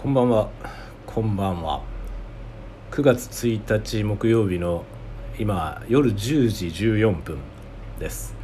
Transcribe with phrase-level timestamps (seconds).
[0.00, 0.48] こんばんは。
[1.04, 1.82] こんばんは。
[2.90, 4.86] 9月1日木曜日の
[5.38, 7.36] 今夜10時14分
[7.98, 8.34] です。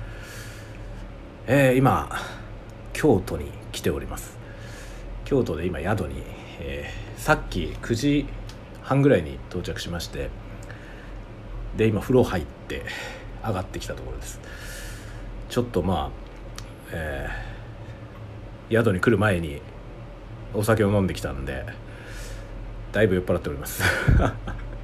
[1.46, 2.10] えー、今
[2.92, 4.36] 京都に来ております。
[5.24, 6.24] 京都で今宿に、
[6.60, 8.26] えー、さっき9時
[8.82, 10.28] 半ぐらいに到着しまして
[11.78, 12.82] で今風呂入って
[13.42, 14.42] 上がってきたところです。
[15.48, 16.10] ちょっとまあ、
[16.92, 19.62] えー、宿に来る前に
[20.56, 21.64] お酒を飲んできたんで
[22.92, 23.82] だいぶ酔っ払っております。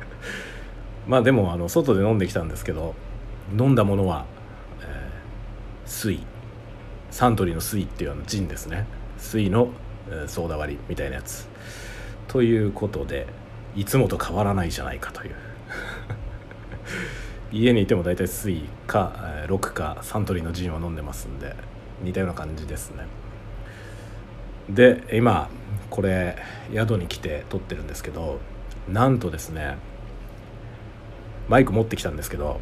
[1.09, 2.95] まあでもあの外で飲んできたんですけど
[3.59, 4.27] 飲んだものは、
[4.83, 6.21] えー、水。
[7.11, 8.87] サントリーの水っていうあのジンですね。
[9.19, 9.71] 水の、
[10.09, 11.49] えー、ソーダ割りみたいなやつ。
[12.29, 13.27] ということで
[13.75, 15.35] いつもと変わらないじゃないかという。
[17.53, 21.55] 家にいても大体水か、えー、6かサントリーのジンを飲んでますんで
[22.03, 23.07] 似たような感じですね。
[24.69, 25.49] で今
[25.93, 26.39] これ
[26.73, 28.41] 宿に来て撮ってるんですけど
[28.89, 29.77] なんとですね
[31.49, 32.61] マイク持ってきたんですけど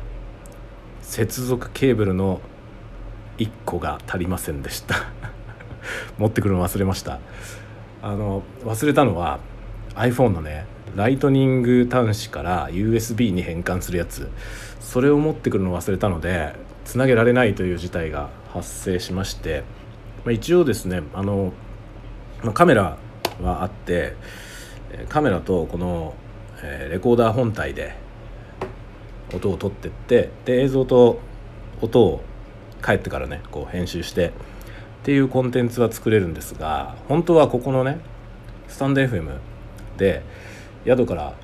[1.01, 2.41] 接続ケーブルの
[3.39, 4.97] 1個が足りませんでした。
[6.19, 7.21] 持ってくるの忘れました。
[8.03, 9.39] あの忘れたのは
[9.95, 10.67] iPhone のね
[10.97, 14.29] ライトニング端子から USB に変換するやつ。
[14.81, 16.55] それを持ってくるの忘れたので
[16.85, 19.63] つなげられないという事態が発生しまして、
[20.25, 21.53] まあ、一応ですねあの
[22.43, 22.97] まカメラ
[23.41, 24.15] はあって
[25.09, 26.15] カメラとこの
[26.91, 27.95] レコーダー本体で
[29.35, 31.21] 音を取ってってで映像と
[31.81, 32.23] 音を
[32.85, 34.33] 帰ってからねこう編集してっ
[35.05, 38.01] ていうコンテンツは作れるんですが本当はここのね
[38.69, 39.39] スタンド FM
[39.97, 40.23] で
[40.85, 41.35] 宿から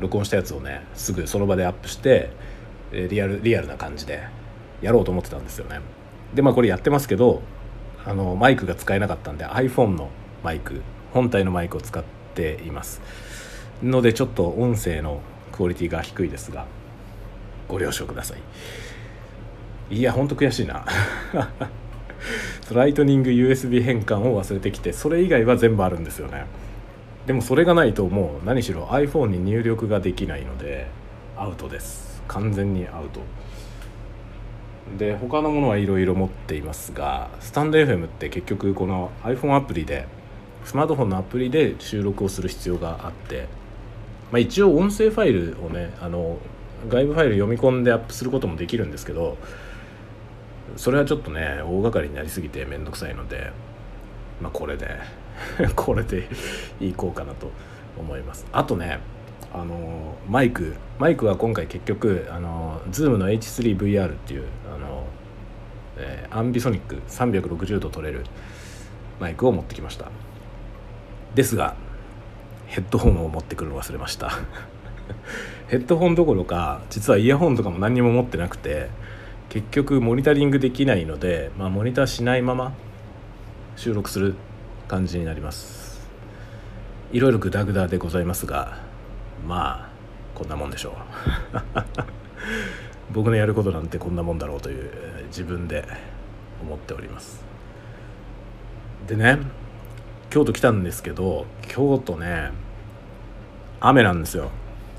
[0.00, 2.30] 録音したやつをねすぐその場でアップして
[2.92, 4.22] リアルリアルな感じで
[4.80, 5.80] やろうと思ってたんですよね。
[6.34, 7.42] でまあこれやってますけど
[8.04, 10.08] あのマイクが使えなかったんで iPhone の
[10.42, 13.00] マイク本体のマイクを使っています。
[13.82, 15.20] のでちょっと音声の
[15.52, 16.66] クオリティが低いですが
[17.68, 18.34] ご了承くださ
[19.90, 19.96] い。
[19.96, 20.84] いやほんと悔しいな。
[22.72, 26.44] ライトニング USB 変換を忘れてきてそれ以外は全部あるんですよね。
[27.26, 30.88] でもそれがないともう何しろ iPhone に入力ができないので
[31.36, 32.22] アウトです。
[32.28, 33.20] 完全にアウト。
[34.98, 40.06] で他のものはいろいろ持っていますがスタンド FM って結局この iPhone アプリで
[40.68, 43.48] スマートフォンのアプリで収録をする必要があって、
[44.30, 46.36] まあ、一応音声ファイルをねあの
[46.90, 49.38] 外部ファイル読み込んでアップすることもできるんですけど
[50.76, 53.50] それはちょっとね大掛かりになりすぎて面倒くさいので、
[54.42, 54.98] まあ、これで
[55.74, 56.28] これで
[56.82, 57.50] いこうかなと
[57.98, 58.46] 思います。
[58.52, 58.98] あとね
[59.54, 65.06] あのマイクマイクは今回結局あの Zoom の H3VR っていうあの、
[65.96, 68.26] えー、アンビソニック360度撮れる
[69.18, 70.10] マイクを持ってきました。
[71.34, 71.74] ですが
[72.66, 74.30] ヘッドホンを持ってくるの忘れました。
[75.68, 78.90] ヘッドホンどころか実はイヤホンとかも何も持ってなくて
[79.48, 82.72] 結局モニタリングできないので、まあ、モニターしないまま
[83.76, 84.34] 収録する
[84.86, 86.06] 感じになります。
[87.12, 88.78] いろいろグダグダでございますが
[89.46, 89.88] まあ
[90.34, 90.92] こんなもんでしょう。
[93.12, 94.90] 僕のやることなんてこんなもんだろうという
[95.28, 95.86] 自分で
[96.62, 97.42] 思っております。
[99.06, 99.38] でね
[100.30, 102.50] 京都来たんですけど京都ね
[103.80, 104.50] 雨なんですよ。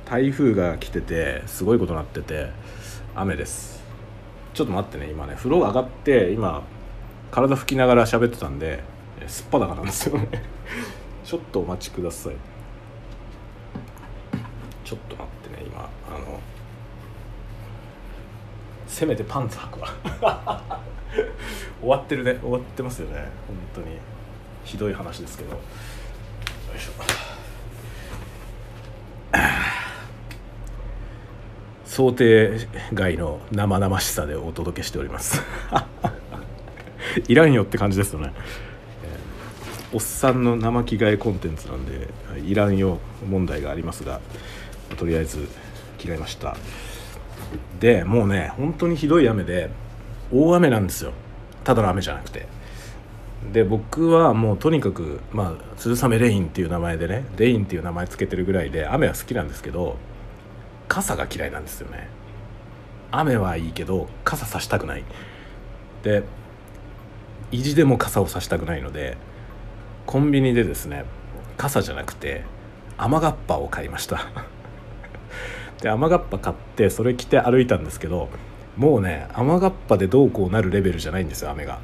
[0.05, 2.49] 台風が来ててすごいことなってて
[3.13, 3.83] 雨です。
[4.55, 6.63] ちょっと待ってね今ね風呂上がって今
[7.29, 8.81] 体拭きながら喋ってたんで
[9.27, 10.17] すっぱだかなんですよ。
[10.17, 10.27] ね
[11.23, 12.33] ちょっとお待ちください。
[14.83, 16.39] ちょっと待ってね今あの
[18.87, 19.81] せめてパンツ履く
[20.23, 20.63] わ。
[21.81, 23.27] 終わってるね終わってますよね
[23.75, 23.97] 本当に。
[24.69, 25.49] ひどい話ですけど。
[25.53, 25.57] よ
[26.77, 26.91] いしょ。
[31.85, 35.41] 想定外の生々しさでお届けしております。
[37.27, 38.31] いらんよって感じですよね。
[39.91, 42.09] おっさんの生着替えコンテンツなんで
[42.45, 44.21] いらんよ問題がありますが
[44.97, 45.47] とりあえず
[45.97, 46.55] 着替えました。
[47.79, 49.71] でもうね本当にひどい雨で
[50.31, 51.11] 大雨なんですよ。
[51.63, 52.58] ただの雨じゃなくて。
[53.53, 59.97] で僕はもうとにかくまあ鈴雨レインっていう名前でねレインっていう名前つけてるぐらいで雨は好きなんですけど
[60.87, 62.09] 傘が嫌いなんですよね。
[63.11, 65.03] 雨はいいけど傘さしたくない。
[66.03, 66.23] で
[67.51, 69.17] 意地でも傘をさしたくないので
[70.05, 71.05] コンビニでですね
[71.57, 72.43] 傘じゃなくて
[72.97, 74.27] 雨がっぱを買いました。
[75.81, 78.29] で雨がっぱ買ってそれ着て歩いたんですけど
[78.75, 81.79] もうね雨がっぱでどうこうなるレベルじゃないんですよ雨が。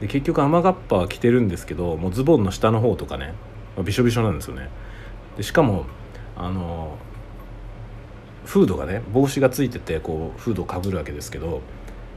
[0.00, 3.34] で結局雨がっぱは着てるんですけどもうズボンの下の方とかね
[3.76, 4.68] まあ、びしょびしょなんですよね。
[5.36, 5.84] でしかも
[6.34, 6.96] あの
[8.44, 11.60] フードがね帽子がついててこうフードをかぶるわけですけど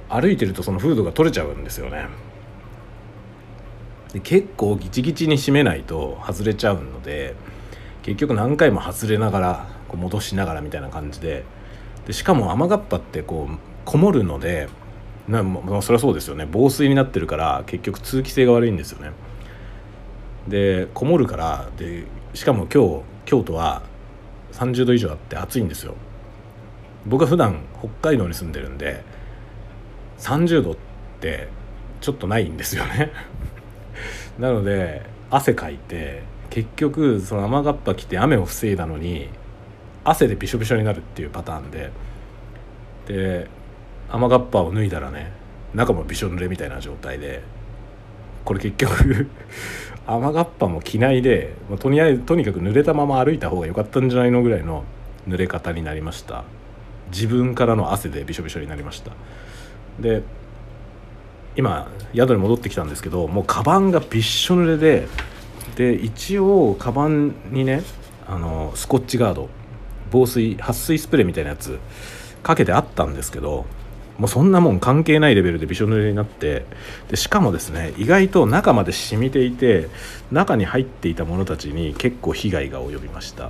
[0.07, 2.07] 歩いてるとそのフードが取れちゃうんですよね。
[4.13, 7.35] で結構ギチギチに締めないと外れちゃうので
[8.01, 11.43] 結局何回も外れながらこう戻しながらみたいな感じで。
[12.07, 14.67] でしかも雨がっぱってこうこもるので
[15.29, 16.47] な、まあ、そりゃそうですよね。
[16.51, 19.11] 防水になってるから結局通気性が悪いんですよね。
[20.47, 23.83] でこもるからでしかも今日京都は
[24.53, 25.93] 30度以上あって暑いんですよ。
[27.05, 29.03] 僕は普段北海道に住んでるんで
[30.17, 30.75] 30度っ
[31.21, 31.47] て
[32.01, 33.11] ちょっとないんですよね。
[34.39, 39.29] なので汗かいて結局その雨がっぱ来て雨を防いだのに
[40.03, 41.91] 汗でびしょびしょになるっていうパターンで。
[43.05, 43.58] で
[44.11, 45.31] 雨がっぱを脱いだらね
[45.73, 47.43] 中もびしょ濡れみたいな状態で
[48.43, 49.27] これ結局
[50.07, 54.83] 雨がっぱも着ないで、まあ、とにあえずとにかく濡れたまま歩いた方が良かったんじゃないのぐらいの
[55.27, 56.43] 濡れ方になりました。
[57.11, 59.11] 自分からの汗でびしょびしょになりました。
[59.99, 60.23] で
[61.55, 65.07] 今宿に戻ってきたんですけどもうカバンがびっしょ濡れで
[65.75, 67.83] で一応カバンにね
[68.27, 69.49] あのスコッチガード
[70.11, 71.79] 防水撥水スプレーみたいなやつ
[72.43, 73.65] かけてあったんですけど
[74.19, 76.65] もうそんなもん関係ないレベルでびしょ濡れになって
[77.07, 79.87] でしかもですね意外と中まで染みていて
[80.31, 83.49] 中に入っていた者たちに結構被害が及びました。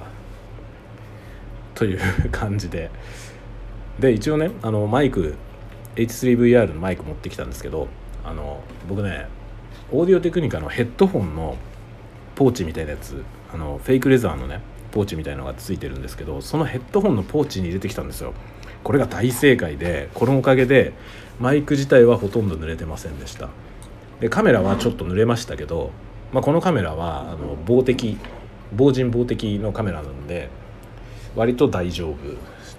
[1.74, 2.00] という
[2.31, 2.92] 感じで。
[4.00, 5.36] で一応ねあのマイク
[5.95, 7.88] H3VR のマイク持ってきたんですけど
[8.24, 9.27] あの僕ね
[9.92, 11.57] オーディオテクニカのヘッドホンの
[12.36, 13.24] ポーチみたいなやつ
[13.54, 14.62] あのフェイクレザーのね
[14.92, 18.33] ポーチみたいのがついてるんですけどそのヘッドホンのポーチに入れてきたんですよ。
[18.84, 20.94] これが大正解でこのおかげで
[21.40, 23.50] マイク自体はほとんど濡れてませんでした。
[24.20, 25.92] でカメラはちょっと濡れましたけど、
[26.34, 28.18] まあ、このカメラはあの防滴
[28.76, 30.50] 防塵防滴のカメラなので
[31.36, 32.16] 割と大丈夫。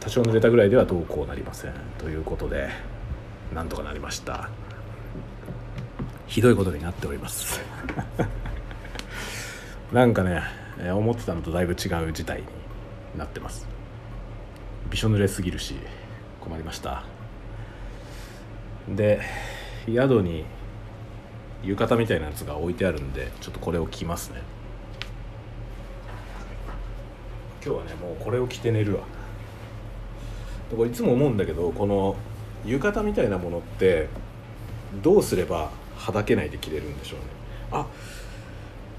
[0.00, 1.72] 多少濡れたぐらいではどうこうなりません。
[1.98, 2.70] ということで
[3.54, 4.48] なんとかなりました。
[6.26, 7.60] ひどいことになっております。
[9.92, 10.42] なんかね
[10.92, 13.66] 思ってたのとだいぶ違う事態になってます。
[14.90, 15.76] びしょ濡れすぎるし
[16.40, 17.04] 困りました。
[18.88, 19.20] で
[19.86, 20.44] 宿に
[21.62, 24.42] 浴衣みたいなやつが置いてあるんでちょっとこれを着ますね。
[27.64, 29.02] 今日はねもうこれを着て寝るわ。
[30.74, 32.16] これいつも思うんだけどこの
[32.64, 34.08] 浴衣みたいなものって
[35.02, 37.26] どうすればはだけないで着れるんでしょうね。
[37.72, 37.86] あ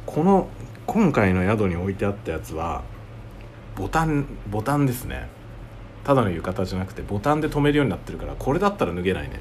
[0.05, 0.47] この
[0.88, 2.83] 今回の宿に置いてあったやつは
[3.75, 5.27] ボタンボタンですね。
[6.03, 9.39] ただの浴衣じゃなくてボタンで留めるようになってるからこれだったら脱げないね。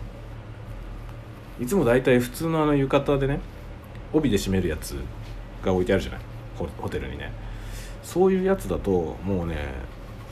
[1.60, 3.40] いつも大体普通のあの浴衣でね
[4.12, 4.96] 帯で締めるやつ
[5.64, 6.20] が置いてあるじゃない？
[6.78, 7.32] ホテルにね。
[8.02, 9.56] そういうやつだともうね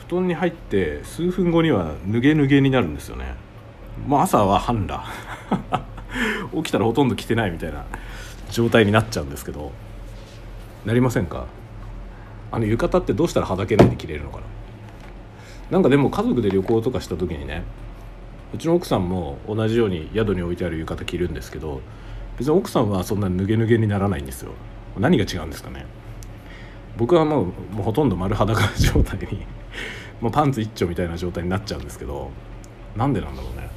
[0.08, 3.34] 布団に入って数分後には脱げ脱げになるんですよね。
[4.06, 5.04] まあ朝は半裸。
[6.56, 7.84] 起きたらほとんど着てないみたいな
[8.50, 9.72] 状態になっちゃうんですけど。
[10.86, 11.46] なりませんか？
[12.50, 14.42] あの浴衣ってどうしたらはだけないで着れるのかな？
[15.70, 17.62] なんかでも家族で旅行とかした時にね
[18.54, 21.82] うちの奥さんも同じように宿に置いてある浴衣着るんですけど
[22.38, 24.52] 別に奥さんはそんな脱げ脱げにならないんですよ。
[24.96, 25.86] 何が違うんですかね。
[26.96, 29.44] 僕はもうもうほとんど丸裸状態に
[30.20, 32.30] もうパンツ一丁みたいな状態になっちゃうんですけど
[32.96, 33.68] なんでなんだろうね。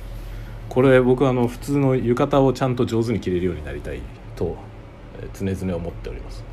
[0.69, 3.99] これ僕はあの普通の浴衣をちゃんと上手に着れるようになりたい
[4.35, 4.55] と
[5.33, 6.43] 常々思っております。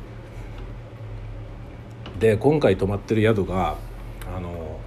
[2.19, 3.77] で今回泊まってる宿が
[4.35, 4.78] あの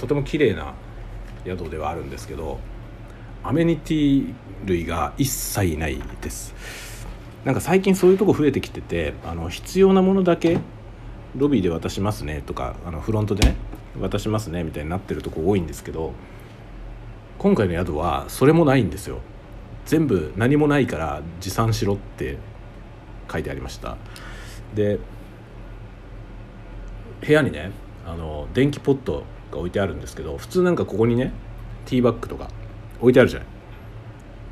[0.00, 0.72] とても綺麗な
[1.44, 2.58] 宿ではあるんですけど
[3.44, 6.54] アメニティ類が一切ないです。
[7.44, 10.58] なんか最近そういうとこ増えてきててあの必要なものだけ
[11.36, 13.56] ロビーで渡しますねとかあのフロントでね
[13.98, 16.12] 渡しますねみたいになってるとこ多いんですけど
[17.38, 19.20] 今回の宿はそれもないんですよ。
[19.86, 22.36] 全部何もないから持参しろって
[23.30, 23.96] 書いてありました。
[24.74, 24.98] で
[27.20, 27.72] 部屋にね
[28.06, 31.32] あの電気ポットが置いてあるんですけど普通なんかここにね
[31.86, 32.48] ティーバッグとか
[33.00, 33.48] 置いてあるじゃない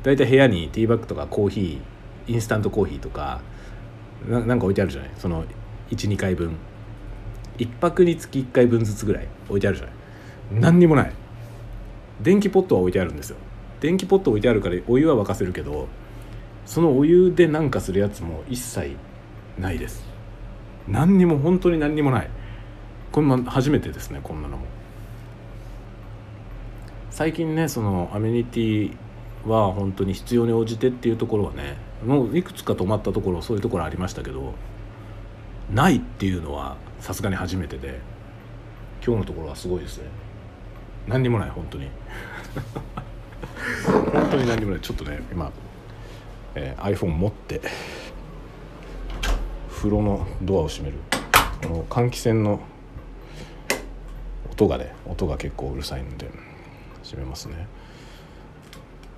[0.03, 3.41] 大体部屋にティーバッグとかコーヒーインスタントコーヒーとか
[4.27, 5.11] なんか置いてあるじゃない？
[5.17, 5.45] その
[5.91, 6.55] 12回分。
[7.57, 9.95] 1泊につき1回分ずつぐらい置いてあるじゃない？
[10.61, 11.13] 何にもない。
[12.21, 13.37] 電気ポットは置いてあるんですよ。
[13.79, 15.87] 電気ポット置いてあるからお湯は沸かせるけど
[16.65, 18.95] そのお湯でなんかするやつも一切
[19.57, 20.03] ないです。
[20.87, 22.29] 何にも本当に何にもない。
[23.11, 24.65] こんな初めてですねこんなのも。
[27.11, 28.95] 最近ねそのアメニティ
[29.45, 34.53] は本当に必要に応じてっていうところはねもういくつか泊まったところそういうところありましたけど
[35.73, 37.99] ないっていうのはさすがに初めてで
[39.05, 40.05] 今日のところはすごいですね。
[41.07, 41.89] 何にもない本当に。
[44.13, 44.81] 本当に何にもない。
[44.81, 45.51] ちょっとね今、
[46.55, 47.61] えー、iPhone 持って
[49.69, 50.97] 風呂のドアを閉める。
[51.63, 52.59] この換気扇の
[54.51, 56.48] 音がね音が結構うるさいので。
[57.09, 57.67] 閉めますね。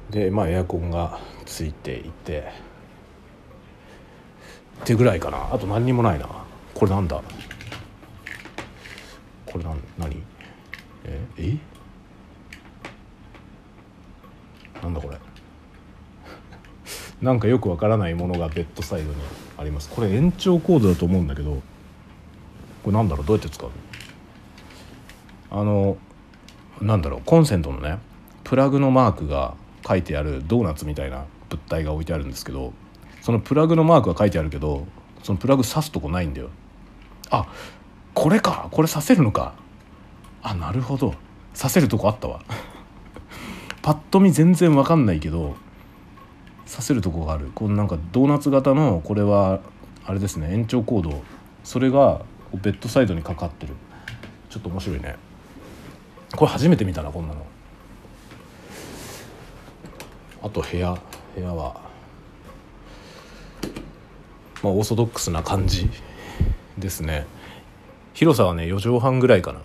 [0.10, 2.52] でまあエアコンがついていて。
[4.82, 5.54] ってぐらいかな。
[5.54, 6.28] あと何にもないな。
[6.74, 7.22] これなんだ。
[9.46, 10.24] これなん何？
[11.06, 11.58] ええ？
[14.82, 15.18] なんだこれ。
[17.22, 19.16] なんかよくわからないものがベッドサイドに
[19.58, 19.90] あります。
[19.90, 21.62] これ延長コードだと思うんだけど。
[22.84, 23.26] これなんだろう？
[23.26, 23.70] どうやって使う？
[25.52, 25.98] あの
[26.82, 28.00] なんだろうコンセントのね
[28.44, 29.54] プラグのマークが
[29.88, 32.74] 書いてあるドーナツみたいな物体が置いてあるんですけど
[33.22, 34.88] そのプラグのマークが書いてあるけど
[35.24, 36.50] そのプラグ挿すとこないんだよ。
[37.30, 37.48] あ
[38.14, 39.54] これかこれ挿せるのか。
[40.42, 41.14] あなるほど。
[41.54, 42.42] 挿せるとこあったわ。
[43.82, 45.56] パッと見全然わかんないけど
[46.66, 47.52] 挿せるとこがある。
[47.54, 49.60] このなんかドーナツ型のこれは
[50.06, 51.22] あれですね延長コード。
[51.64, 52.22] それが
[52.54, 53.76] ベッドサイドにかかってる。
[54.50, 55.16] ちょっと面白いね。
[56.36, 57.46] これ初めて見たなこんなの。
[60.44, 60.98] あと部屋。
[61.36, 61.80] 部屋は
[64.62, 65.90] まあオーソドックスな感じ
[66.78, 67.26] ですね。
[68.14, 69.62] 広さはね4畳半ぐらいかな。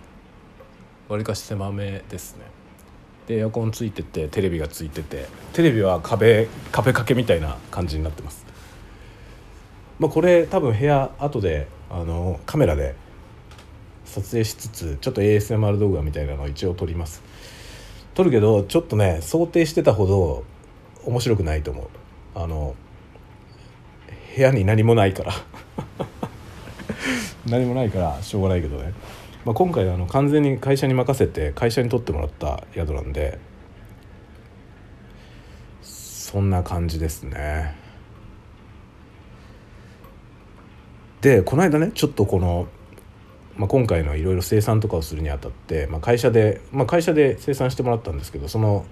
[1.09, 2.45] わりかし狭めですね。
[3.27, 8.47] でエアコンついててテレビがついててテレビは壁壁掛けみたいな感じになってます。
[9.99, 12.95] まあこれ多分部屋後であのカメラで
[14.07, 17.23] 撮影しつつちょっと ASMR 動画みたいなのを一応撮ります。
[18.15, 20.45] 撮るけどちょっとね想定してたほど
[21.05, 21.89] 面白くないと思う。
[22.35, 22.75] あの
[24.35, 25.33] 部屋に何もないから。
[27.47, 28.93] 何もないからしょうがないけどね、
[29.45, 33.39] まあ、今回あの完全に会社に任せて会社に取ってもらった宿なんで
[35.81, 37.75] そんな感じですね。
[41.21, 42.69] でこの間ねちょっとこの、
[43.57, 48.85] まあ、今回のいろいろ生産とかをするにあたって、まあ、会社で、まあ、会社で生産してもらったんですけどその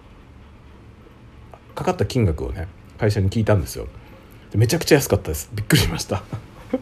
[1.75, 2.69] かかった金額をね
[2.99, 3.89] 会社に聞いたんですよ。
[4.55, 5.51] めちゃくちゃ安かったです。
[5.53, 6.23] びっくりしました。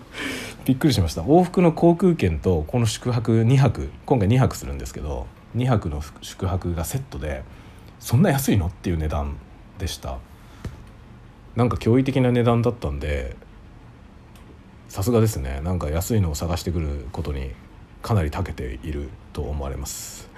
[0.64, 1.22] びっくりしました。
[1.22, 7.42] 往復の航空券とこの宿泊2泊今回2泊するんですけど2泊の宿泊がセットで
[7.98, 8.66] そんな安いの？
[8.66, 9.36] っていう値段
[9.78, 10.18] でした。
[11.56, 13.36] なんか驚異的な値段だったんで
[14.88, 15.62] さすがですね。
[15.64, 17.50] なんか安いのを探してくることに
[18.02, 20.28] かなり長けていると思われます。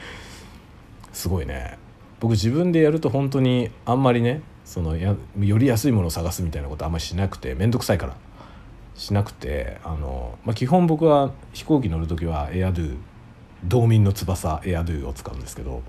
[1.12, 1.78] すごいね。
[2.20, 8.16] 僕自分でやると本当にあんまりねそのやより安いものを探すみたいなことあんまりしなくて面倒くさいから。
[8.96, 12.96] しなくてあの、まあ、基本僕は飛行機乗る時はエアドゥ
[13.64, 15.82] 道民の翼エアドゥを使うんですけど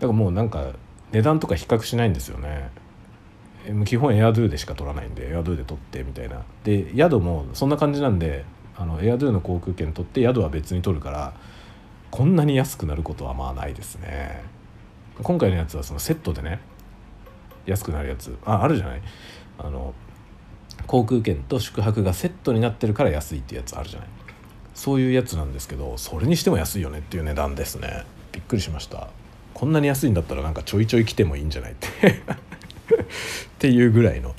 [0.00, 0.72] だからもうなんか
[1.12, 2.70] 値段とか比較しないんですよね。
[3.84, 6.44] 基本エアドゥでしか取らないんでエアドゥで取ってみたいな。
[6.64, 8.44] で宿もそんな感じなんで
[8.80, 11.34] あのエアドゥの航空券取って宿は別に取るから
[12.10, 14.42] こんなに安くなることはまあないですね。
[15.22, 16.60] 今回のやつはそのセットでね
[17.66, 18.38] 安くなるやつ。
[18.46, 19.02] ああるじゃない？
[19.58, 19.92] あの
[20.86, 24.08] 航空券と宿泊がセットになってるから安いってやつあるじゃない？
[24.74, 28.06] そういうやつなんですけどそれにしても安いよねっていう値段ですね。
[28.32, 29.10] びっくりしました。
[29.52, 31.72] こんなに安いんだったらなんかちょいちょい来てもいいんじゃない？
[31.72, 32.08] って。
[32.08, 32.14] っ
[33.58, 34.34] ていうぐらいの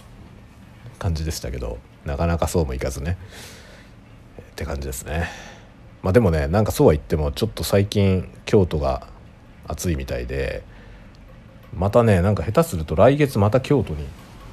[0.98, 3.20] 感じでしたけどなかなかそうもいかずね。
[4.52, 5.30] って感じですね。
[6.02, 9.08] まあでもねなんかそうは言ってもちょっと最近京都が
[9.68, 10.64] 暑いみたいで
[11.76, 14.06] またねなんか下手すると来月また京都に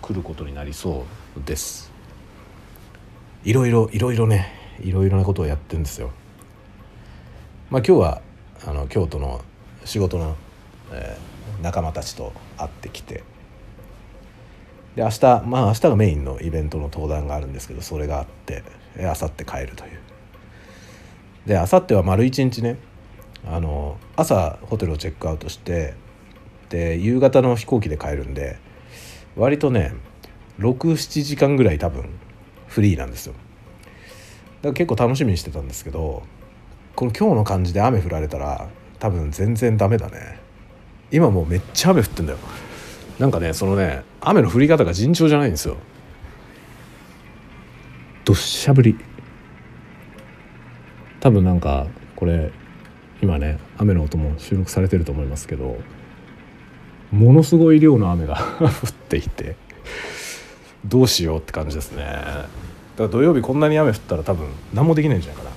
[0.03, 1.05] 来ることになりそ
[1.37, 1.91] うです。
[3.45, 6.11] いろいろいろいろねいろいろなことをやってるんですよ。
[7.71, 8.23] まあ今日は
[8.67, 9.41] あの京都の
[9.85, 10.37] 仕事の、
[10.93, 13.23] えー、仲間たちと会ってきて
[14.97, 18.63] で明日まあ明日がメインのイベントの登壇があるんですけどそれがあって
[19.05, 19.99] 明後日帰るという。
[21.47, 22.77] で明後日は丸一日ね
[23.47, 25.95] あの朝ホテルをチェックアウトして
[26.69, 28.59] で夕方の飛行機で帰るんで
[29.37, 29.95] 割とね
[30.59, 32.11] 67時間ぐらい多分
[32.67, 33.33] フリーなんですよ。
[33.33, 36.23] だから結構楽しみにしてたんですけど
[36.97, 40.41] この今日の感じで雨降られたら多分全然ダメだね。
[41.11, 42.39] 今もうめっちゃ雨降ってんだよ。
[43.19, 45.77] なんかねそのね雨の降り方が尋常じゃないんですよ。
[48.29, 48.95] どっしゃ降り。
[51.19, 52.53] 多分なんかこれ
[53.23, 55.79] 今ね雨の音も収録されてると思いますけど
[57.11, 59.57] ものすごい量の雨が 降っていて
[60.85, 62.03] どうしようって感じですね。
[62.05, 62.49] だか
[62.99, 65.57] ら土曜日こんなに雨降ったら多分何もできないんじゃないかな。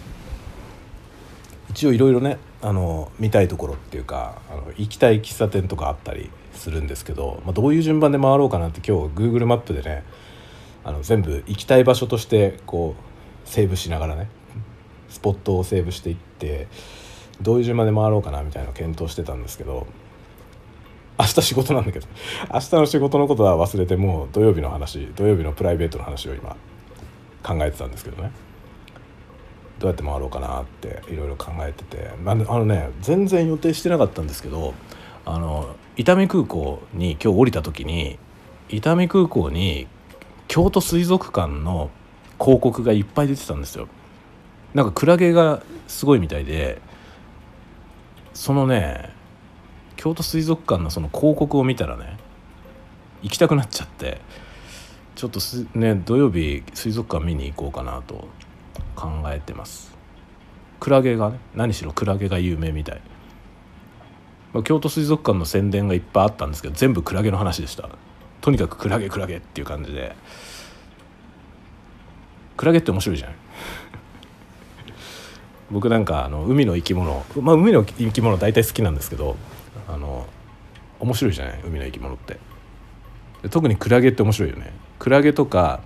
[1.72, 10.06] 一応いろいろねあの見たいところっていうかあの行きたい喫茶店とかあったりするんですけど、まあ、どういう順番で回ろうかなって今日 Google マップでね
[10.84, 12.96] あの全部行きたい場所としてこ
[13.46, 14.30] うセーブしながらね
[15.10, 16.68] スポットをセーブしていって
[17.42, 19.88] どういう順番で回ろうかなみたいなのを検討してたんですけど
[21.20, 22.08] 明日仕事なんだけど
[22.52, 26.56] 明日の仕事のことは忘れてもう土曜日の話土曜日のプライベートの話を今
[27.44, 28.32] 考えてたんですけどね。
[29.80, 34.76] どうやって回ろうかなっていろいろ考えてて、あ、あのね全然予定してなかったんですけど
[35.26, 38.20] あの伊丹空港に今日降りた時に
[38.70, 39.88] 伊丹空港に
[40.52, 41.90] 京都水族館の
[42.38, 43.88] 広告がいっぱい出てたんですよ。
[44.74, 46.82] なんかクラゲがすごいみたいで
[48.34, 49.14] そのね
[49.96, 52.18] 京都水族館のその広告を見たらね
[53.22, 54.20] 行きたくなっちゃって
[55.16, 55.40] ちょっと
[55.74, 58.28] ね土曜日水族館見に行こうかなと
[58.98, 59.96] 考えてます。
[60.82, 63.02] クラゲがね何しろクラゲが有名みたい、
[64.52, 67.88] ま、京都水族館の宣伝がいっぱいあったんですけど全部クラゲの話でした。
[68.42, 70.16] とにかくクラゲクラゲっていう感じで。
[72.58, 73.34] クラゲって面白いじゃん。
[75.72, 79.38] 僕なんかあの海の生き物まあ海の生き物大体好きなんですけど
[79.88, 80.28] あの
[81.00, 81.60] 面白いじゃない？
[81.66, 82.38] 海の生き物って。
[83.50, 84.72] 特にクラゲって面白いよね。
[85.00, 85.82] クラゲとか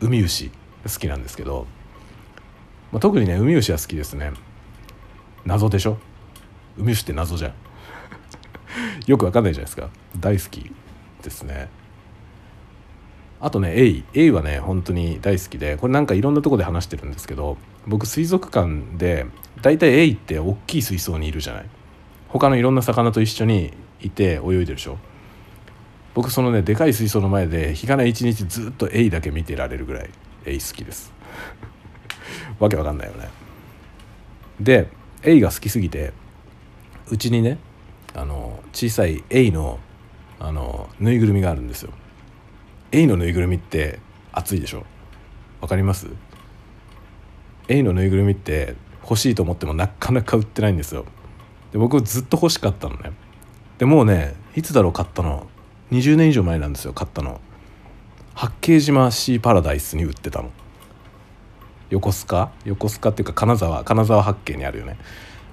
[0.00, 0.50] ウミウシ
[0.84, 1.66] 好きなんですけど
[2.92, 4.32] まあ、特にねウミウシは好きですね。
[5.44, 5.98] 謎でしょ？
[6.78, 7.52] ウミウシって謎じゃん。
[9.06, 9.88] よくわかんないじゃないですか。
[10.18, 10.72] 大好き。
[11.24, 11.68] ですね。
[13.40, 19.26] あとねエイエイはね本当に大好きでこれなんかいろんなとこで話してるんですけど僕水族館で
[19.60, 21.66] 大体エイって大きい水槽にいるじゃない。
[22.28, 24.98] 他のいろんな魚と一緒にいて泳いでるでしょ。
[26.14, 30.10] 僕そのねでかい水槽の前で日がない一日ずっとエイだけ見てられるぐらい
[30.46, 31.12] エイ好きです。
[32.58, 33.28] わけわかんないよね。
[34.60, 34.88] で
[35.22, 36.12] エイが好きすぎて
[37.10, 37.58] うちにね
[38.14, 39.78] あの小さいエイの
[40.40, 41.92] あのぬいぐるみがあるんですよ。
[42.92, 43.98] エイのぬいぐるみって
[44.32, 44.84] 熱いでしょ？
[45.60, 46.08] わかります？
[47.68, 51.04] エイのぬいぐるみって欲しいと思ってもなかなか売ってないんですよ。
[51.72, 53.12] で僕ずっと欲しかったのね。
[53.78, 55.46] でもうねいつだろう買ったの
[55.90, 57.40] ？20年以上前なんですよ買ったの。
[58.34, 60.50] 八景島シーパラダイスに売ってたの。
[61.90, 62.50] 横須賀？
[62.64, 64.98] 横須賀っていうか金沢金沢八景にあるよね。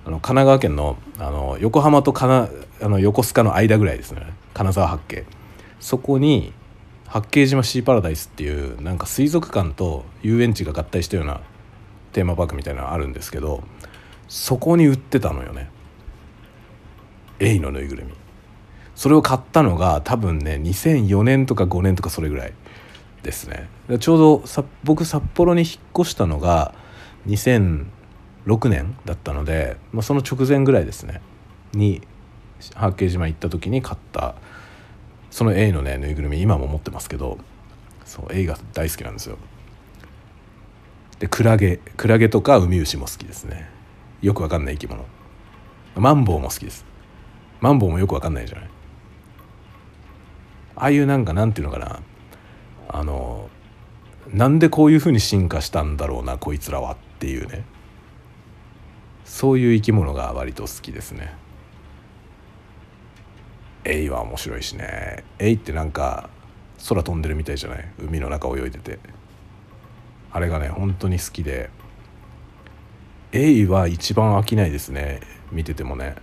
[0.05, 2.49] あの神奈川県のあの横浜とかな
[2.81, 4.33] あの横須賀の間ぐらいですね。
[4.53, 5.25] 金沢八景。
[5.79, 6.53] そこに
[7.07, 11.41] 八景島シーパラダイスっていうなんか水族館と遊園地が合体したような
[12.13, 13.63] テーマパークみたいなのあるんですけど
[14.27, 15.69] そこに売ってたのよね。
[17.39, 18.13] エイのぬいぐるみ。
[18.95, 22.53] それを買ったのが多分ね2004年とか5年とかそれぐらい
[23.23, 23.67] ですね。
[23.99, 24.43] ちょうど
[24.83, 26.73] 僕札幌に引っ越したのが
[28.45, 31.21] 6年だったので、まあ、その直前ぐらいですね。
[31.73, 32.01] に
[32.75, 34.35] 八景島行った時に買った
[35.29, 37.37] その A のねぬいぐるみ今も持ってますけど
[38.05, 39.37] そう A が大好きなんですよ。
[41.19, 43.69] でクラゲクラゲとかウミウシも好きですね。
[44.21, 45.05] よくわかんない生き物。
[45.95, 46.85] マンボウも好きです。
[47.59, 48.69] マンボウもよくわかんないじゃない。
[50.75, 51.99] ああいうなんかなんていうのかな。
[52.89, 53.49] あの
[54.33, 57.63] なんでこういうふうに進化したんだろうなこいつらはっていうね。
[59.31, 61.33] そういう生き物が割と好きですね。
[63.85, 65.23] エイは面白いしね。
[65.39, 66.29] エイってなんか
[66.89, 67.89] 空飛んでるみたいじゃない？
[67.97, 68.99] 海の中泳いでて。
[70.33, 71.69] あれがね本当に好きで。
[73.31, 75.21] エイは一番飽きないですね。
[75.49, 76.15] 見ててもね。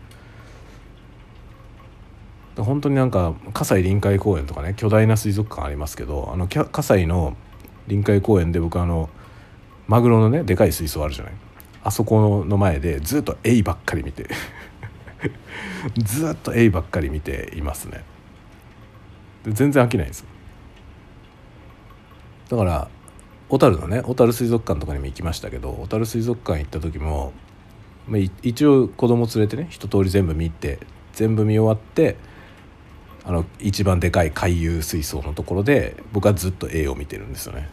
[2.59, 7.39] 本当になんか葛西臨海公園とかね巨大な水族館ありますけどあの葛西の
[7.87, 9.09] 臨海公園で僕あの
[9.87, 11.33] マグロのねでかい水槽あるじゃない？
[11.89, 14.29] あそこの前でずっとエイばっかり見て
[15.97, 18.05] ずっとエイばっかり見ていますね。
[19.43, 20.27] で全然飽きないです。
[22.51, 22.89] だから
[23.49, 27.33] 小樽のね小樽水族館とかにも行きましたけど小樽水族館行った時も
[28.43, 30.81] 一応子供連れてね一通り全部見て
[31.15, 32.17] 全部見終わって
[33.25, 37.71] あの一番でかい回遊水槽のところで僕はずっと絵を見てるんですよね。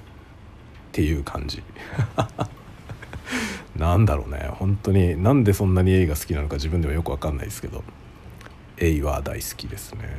[0.90, 1.62] っていう感じ。
[3.76, 4.50] なんだろうね。
[4.54, 7.84] 本当になんでそんなにエイが好きなのか自分でもよく分かんないですけど
[8.78, 10.10] エイは大好きですね、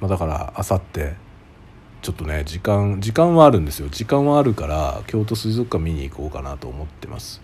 [0.00, 1.14] まあ、だからあさって
[2.00, 3.88] ちょっとね時間時間はあるんですよ。
[3.90, 7.40] 時間はあるから京都水族館見に行こうかなと思ってます、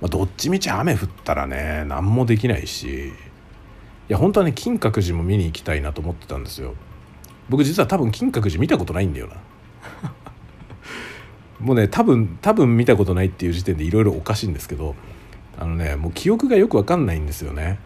[0.00, 3.12] まあ、どっちみち雨降ったらね何もできないしい
[4.08, 6.74] や本当はね金閣寺も見に行きたいなと思ってたんですよ。
[7.48, 9.36] 僕実は多分金閣寺見たことないんだよな。
[11.60, 14.94] もうね多分多分見たことないっていう時点でいろいろおかしいんですけど
[15.58, 17.78] あのねもう記憶がよく分かんないんですよね。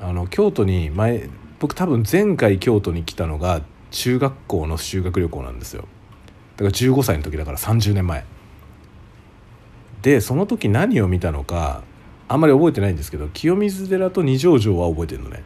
[0.00, 5.88] あの京都に前僕多分前回京都に来たのが中学校の修学旅行なんですよ。
[6.56, 8.24] だから15歳の時だから30年前。
[10.02, 11.82] でその時何を見たのか
[12.28, 15.42] あんまり覚えてないんですけど清水寺と二条城は覚えてるのね。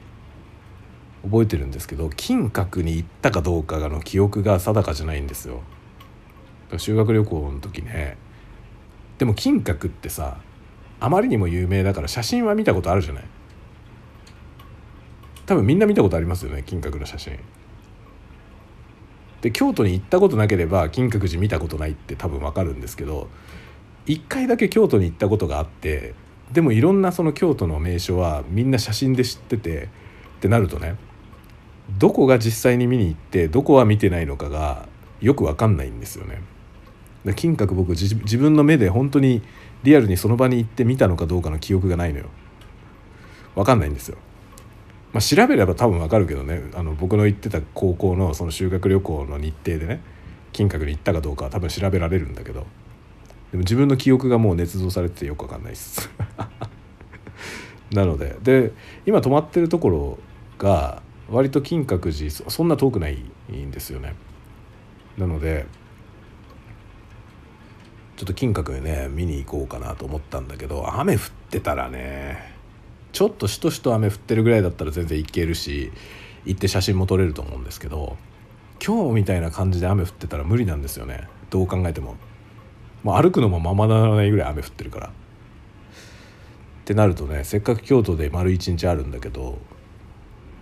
[1.22, 5.62] 覚えてるんですけど金閣に行ったかどうかの記憶が定かじゃないんですよ。
[6.78, 8.16] 修学旅行の時ね
[9.18, 10.38] でも金閣ってさ
[11.00, 13.24] あまりにも有名だから写真は見たことあるじゃない？
[15.46, 17.38] 多分みんな見たことありますよね金閣の写真
[19.40, 23.28] で京都に行ったことなければ金閣寺見たことないって多分わかるんですけど
[24.06, 26.14] 一回だけ京都に行ったことがあって
[26.52, 29.88] でもいろんなその京都の名所はみんな写真で知っててっ
[30.40, 30.96] てなるとね
[31.98, 34.88] どこが実際に見に行ってどこは見てないのかが
[35.20, 36.40] よく分かんないんですよね。
[37.36, 39.42] 金閣僕自分の目で本当に
[39.82, 42.26] リアルにその場に行って見たのかどうかの記憶がないのよ。
[43.54, 44.16] 分かんないんですよ。
[45.12, 50.02] まあ、調べれば多分分かるけどねあの僕の行ってた高校のその修学旅行の日程でね
[50.52, 52.66] 金閣に行ったかどうかは多分調べられるんだけど
[53.50, 56.10] でも自分の記憶がもう捏造されててよく分かんないです
[57.90, 58.72] なのでで
[59.04, 60.18] 今泊まってるところ
[60.58, 63.16] が割と金閣寺そんな遠くない
[63.52, 64.14] んですよね
[65.18, 65.66] なので
[68.20, 72.52] ちょっと金閣にね見に行こうかなと思ったんだけど雨降ってたらね
[73.12, 75.90] ちょっとしとしと雨降ってるぐらいだったら全然行けるし
[76.44, 78.18] 行って写真も撮れると思うんですけど
[78.84, 81.28] 今日みたいな感じで雨降ってたら無理なんですよね。
[81.48, 82.16] どう考えても。
[83.02, 85.06] もう歩くのもままならないぐらい雨降ってるから。
[85.06, 85.12] っ
[86.84, 89.56] てなるとねせっかく京都で丸一日あるんだけど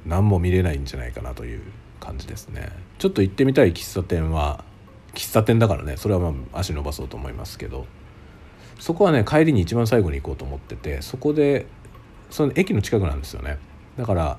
[0.06, 1.62] 何も見れないんじゃないかなという
[1.98, 2.70] 感じですね。
[2.98, 4.64] ちょっと行ってみたい喫茶店は
[5.18, 7.86] 喫茶店だからねそれはまあ足伸ばそうと思いますけど。
[8.78, 11.66] そこはね帰りに一番最後に行こうと思っててそこで
[12.30, 13.58] その駅の近くなんですよね。
[13.96, 14.38] だから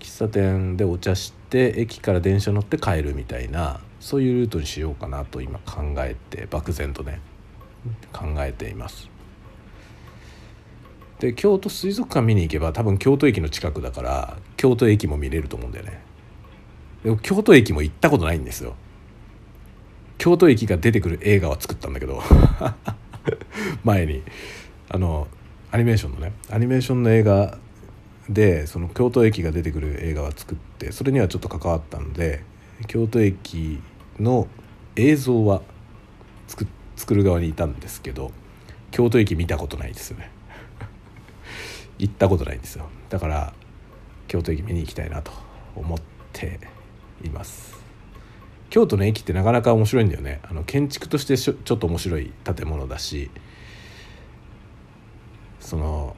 [0.00, 7.20] 喫茶店でお茶して駅から電車乗って帰るみたいなそういうルートにしようかなと今考えて漠然とね
[8.12, 9.08] 考えています。
[11.20, 16.02] で京都水族館見に行けば多分京都駅の近くだから京都駅も見れると思うんだよね。
[17.04, 18.74] でも京都駅も行ったことないんですよ。
[20.20, 22.22] 京都駅が出てくる映画は作ったんだけど
[23.82, 24.22] 前に。
[24.92, 25.28] あの
[25.70, 27.56] アニメーションのねアニメーションの映画
[28.28, 32.42] でその京都駅が出てくる映画は作ってそれにはちょっと関わったので
[32.88, 33.80] 京都駅
[34.18, 34.48] の
[34.96, 35.62] 映像は
[36.48, 38.32] 作作る側にいたんですけど
[38.90, 40.30] 京都駅見たことないですよね。
[41.98, 42.88] 行ったことないんですよ。
[43.08, 43.54] だから
[44.26, 45.30] 京都駅見に行きたいなと
[45.76, 45.98] 思っ
[46.32, 46.58] て
[47.24, 47.79] います。
[48.70, 50.40] 京都の駅ってなかなか面白いんだよね。
[50.48, 53.30] あの建築としてちょっと面白い建物だし。
[55.60, 56.16] その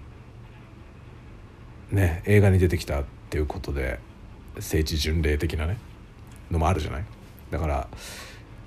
[1.90, 3.98] ね映画に出てきたっていうことで
[4.60, 5.76] 聖地巡礼的なね
[6.50, 7.04] のもあるじゃない？
[7.50, 7.88] だから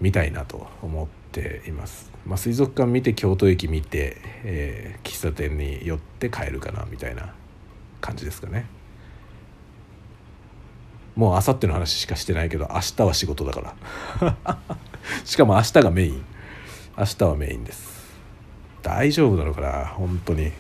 [0.02, 7.34] 見たいなと思っています、まあ、水族館見て京都駅見て、えー、喫茶店に寄って帰るかなみたいな
[8.02, 8.68] 感じですかね。
[11.16, 13.76] もうあさっての話しかしてないけど明日は仕事だか
[14.22, 14.36] ら。
[15.24, 16.26] しかも明日がメイン。
[16.98, 18.14] 明日はメインです。
[18.82, 19.86] 大丈夫なのかな？
[19.86, 20.52] 本当に。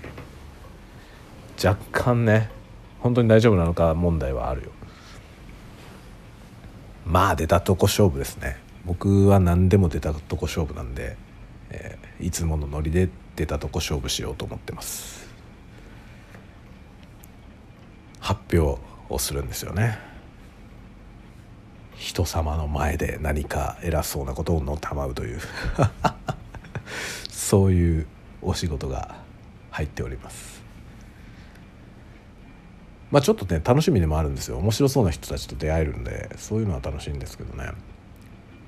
[1.63, 2.49] 若干ね。
[2.99, 4.71] 本当に大丈夫なのか問題はあるよ。
[7.05, 8.57] まあ出たとこ勝負ですね。
[8.85, 11.17] 僕は何でも出たとこ勝負なんで、
[11.69, 15.29] えー、いつものノリで出たとこ勝負しようと思ってます。
[18.19, 20.14] 発表をするんですよね。
[21.97, 25.39] 人様の前で何か偉そうなことをのたまうという
[27.29, 28.07] そういう
[28.41, 29.15] お仕事が
[29.71, 30.55] 入っております。
[33.11, 34.57] まあちょっとね楽しみでもあるんですよ。
[34.57, 37.65] 面白そうな人たちと出会えるんでそういうのは楽しいんですけどね。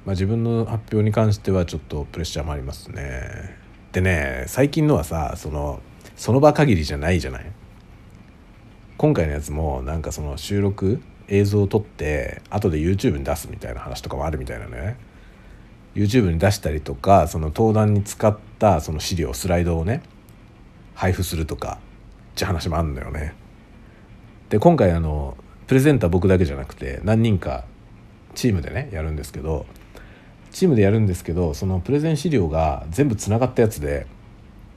[0.05, 3.57] まあ自分の発表に関してはちょっとプレッシャーもありますね。
[3.91, 5.81] でね最近のはさその
[6.15, 7.45] その場限りじゃないじゃない？
[8.97, 14.97] 今回のやつもなんかその収録映像を撮って後で YouTube に出すみたいな話とかもあるみたいなね。
[15.95, 20.03] YouTube に出したりとかその登壇に使ったその資料スライドをね
[20.93, 21.79] 配布するとか
[22.35, 23.33] って話もあるんだよね。
[24.49, 25.35] で今回あの
[25.65, 27.65] プレゼンター僕だけじゃなくて何人か
[28.35, 29.65] チームでねやるんですけど
[30.51, 34.05] チームでやるんですけどそのプレゼン資料が全部つながったやつで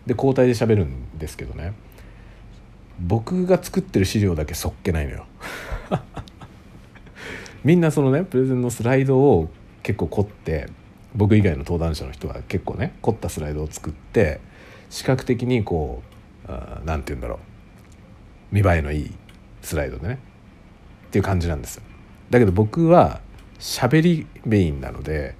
[0.07, 1.75] で交代で喋るんですけどね。
[2.99, 5.27] 僕が作ってる資料だけそっけないのよ。
[7.65, 9.49] みんなそのねプレゼンのスライドを
[9.83, 10.69] 結構凝って
[11.15, 14.41] 僕以外の登壇者の人は結構ね凝ったスライドを作って
[14.89, 16.03] 視覚的にこ
[16.49, 16.51] う
[16.85, 17.37] 何て言うんだろ
[18.53, 19.11] う見栄えのいい
[19.63, 20.19] スライドでね
[21.09, 21.83] っていう感じなんですよ。
[22.31, 23.21] だけど僕は
[23.59, 25.35] 喋りメインなので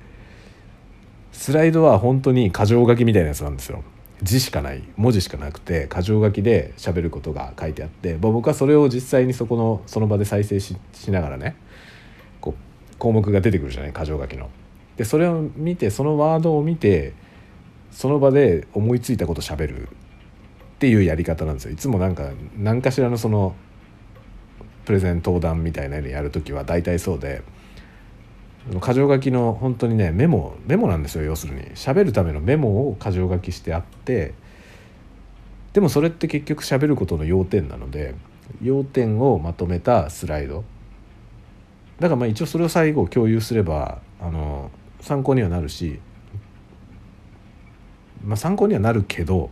[1.33, 3.83] スライドは本当に箇条書きみたいなやつなんですよ。
[4.23, 10.77] 字しかない文字しかなくて箇条書きで喋ることが書いてあって僕はそれを実際にそこのその場で再生し
[11.09, 11.57] ながらね
[13.01, 14.49] 項目が出てくるじゃない箇条書きの。
[14.97, 17.15] でそれを見てそのワードを見て
[17.91, 19.93] その場で思いついたこと喋るっ
[20.79, 23.55] ていうやり方なんですよいつもなんか何かしらのその
[24.85, 27.43] プレゼン登壇みたいなのやる時は大体そうで
[28.83, 34.35] 箇条書きの本当にねメモメモなんですよ要するに喋るためのメモを箇条書きしてあって
[35.73, 38.15] でもそれって結局喋ることの要点なので
[38.63, 40.65] 要点をまとめたスライド
[42.01, 46.01] だからまあ一応それを最後共有すればあの参考にはなるし、
[48.25, 49.51] まあ、参考にはなるけど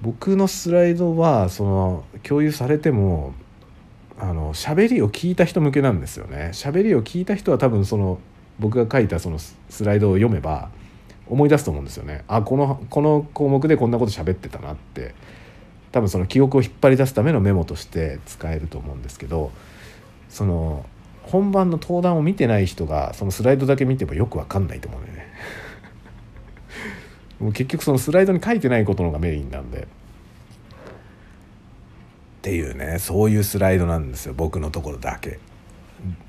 [0.00, 3.34] 僕のスライドはその共有されても
[4.18, 6.50] あの喋りを聞いた人向けなんですよね。
[6.52, 8.18] 喋りを聞いた人は多分その
[8.58, 10.70] 僕が書いたそのスライドを読めば
[11.28, 12.24] 思い出すと思うんですよね。
[12.26, 15.14] あこのこの項目でこんなこと喋ってたなって。
[15.92, 19.50] 多分その記憶を引っ張り出すためのメモとして使えると思うんですけど
[20.28, 20.84] その
[21.30, 25.26] 本番の登壇を見てない人がそのスライドだけ見てもよく分かんないと思うんだよね。
[27.38, 29.82] もう結局そのスライドに書いてないことのがメインなんで。
[29.82, 29.84] っ
[32.40, 34.34] ていうねそういうスライドなんですよ。
[34.36, 35.38] 僕のところだけ。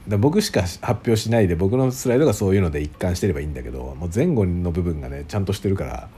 [0.08, 6.10] で僕しか発表しないで僕のスライドがそういうので一貫してればいいんだけどもう前後の部分がねちゃんとしてるから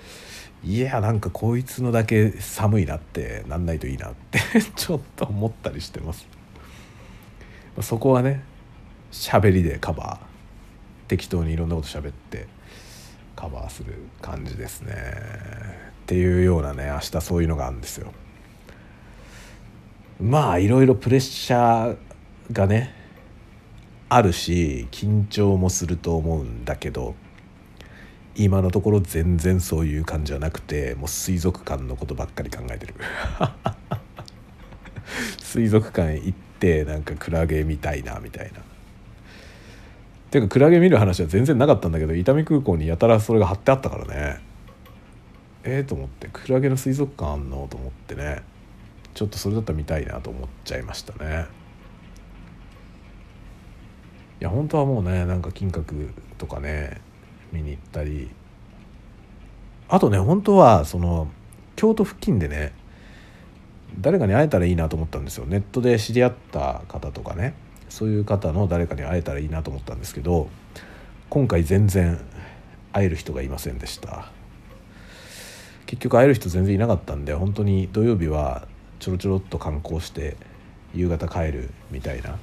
[0.63, 4.39] いやなんかこいつのだけ寒いなってなんないといいなって
[4.76, 6.28] ちょっと思ったりしてます。
[7.82, 8.44] そこはね
[9.12, 10.32] 喋りでカバー。
[11.08, 12.47] 適当にいろんなこと喋って
[13.36, 14.93] カバーする感じですね。
[16.04, 18.13] っていうようなね明日そういうのがあるんですよ。
[20.21, 22.93] まあいろいろプレッシャーがね
[24.08, 27.15] あるし緊張もすると思うんだけど
[28.36, 32.95] 今のところ全然そういう感じはなくてもう水族館のことばっかり考えてる。
[35.43, 38.71] 水族館行ってなんかクラゲ見たいなみたいな。
[40.32, 44.39] ていうかクラゲ見る話は全然なかったんだけど伊丹空港にやたらそれが貼ってあったからね。
[45.63, 48.41] ええー、と思ってクラゲの水族館あんのと思ってね。
[49.13, 51.48] ちょっとそれだったら見たいなと思っちゃいましたね。
[54.39, 57.02] いや本当はもうねなんか金閣とかね
[57.52, 58.30] 見に行ったり。
[59.89, 61.28] あとね本当はその
[61.76, 62.74] 京都付近でね
[64.00, 65.46] 誰かに会えたらいいなと思ったんですよ。
[65.46, 67.54] ネットで知り合った方とかね。
[67.91, 70.49] そういう方の誰かに会えたらいいなと思ったんですけど
[71.30, 72.19] 今回全然
[72.93, 74.32] 会える人がいませんでした。
[75.86, 78.65] 結局会える人全然いなかったんで本当に土曜日は
[78.99, 80.38] ちょろちょろっと観光して
[80.95, 82.38] 夕方帰るみたいな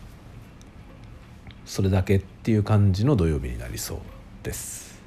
[1.65, 3.99] それだけっていう感じの土曜日になりそう
[4.43, 5.01] です。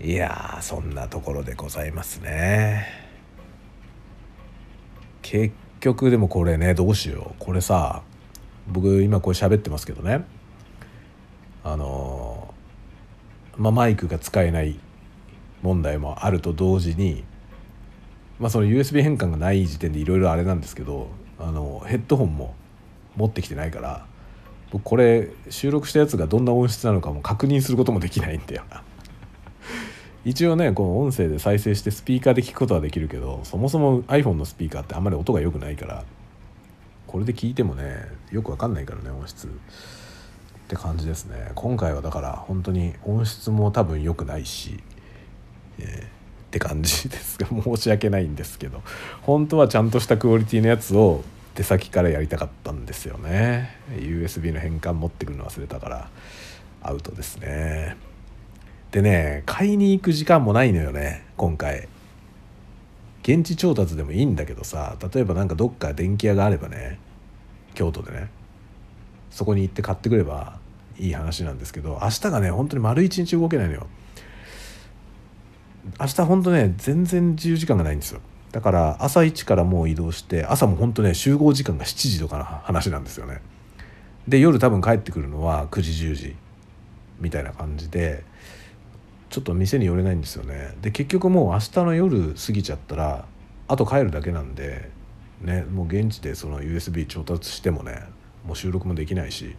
[0.00, 2.86] いやそんなところでございますね。
[5.20, 7.34] 結局でもこれねどうしよう。
[7.38, 8.02] これさ
[8.66, 10.24] 僕今これ喋ってますけどね。
[11.64, 12.54] あの
[13.56, 14.78] まあマイクが使えない
[15.62, 17.24] 問題もあると同時に
[18.38, 22.54] まあ、その USB 変換がない時点でいろいろあれなんですけどあのヘッドホンも
[23.16, 24.06] 持ってきてないから
[24.70, 28.82] 僕これ収録したやつがどんな音質なのかも確認することもできないんだよな。
[30.24, 36.04] 一応ねこの音声で再生してスピーカーで聞くことはできるけどそもそも iPhone のスピーカーってあんまり音が良くないから
[37.06, 39.50] これで聞いてもねよくわかんないからね音質っ
[40.68, 41.50] て感じですね。
[41.54, 44.78] 今回はだから本当に音質も多分良くないし、
[45.78, 47.38] えーって感じです。
[47.38, 48.82] が 申し訳ないんですけど
[49.22, 51.22] 本当はちゃんとしたクオリティのやつを
[51.54, 53.76] 出先からやりたかったんですよね。
[53.96, 56.10] USB の変換持ってくるの忘れたから
[56.82, 57.96] アウトですね。
[58.92, 61.88] でね買いに行く時間もないのよね今回。
[63.22, 66.98] 現地調達でもいいんだけどさ例えば何かどっか電気屋があればね
[67.74, 68.30] 京都でね
[69.30, 70.58] そこに行って買ってくれば
[70.98, 73.86] いい話なんですけど明日がね本当に丸一日動けないのよ。
[76.00, 78.20] 明日本当ね全然自由時間がないんですよ。
[78.52, 83.42] だから朝一からもう移動して朝も本当ね集合時間が7時とかの話なんですよね。
[84.26, 86.36] で夜多分帰ってくるのは9時10時
[87.20, 88.24] みたいな感じで
[89.30, 90.74] ちょっと店に寄れないんですよね。
[90.80, 93.26] で結局もう明日の夜過ぎちゃったら
[93.68, 94.90] あと帰るだけなんで
[95.42, 98.02] ねもう現地でその USB 調達してもね
[98.46, 99.54] もう収録もできないし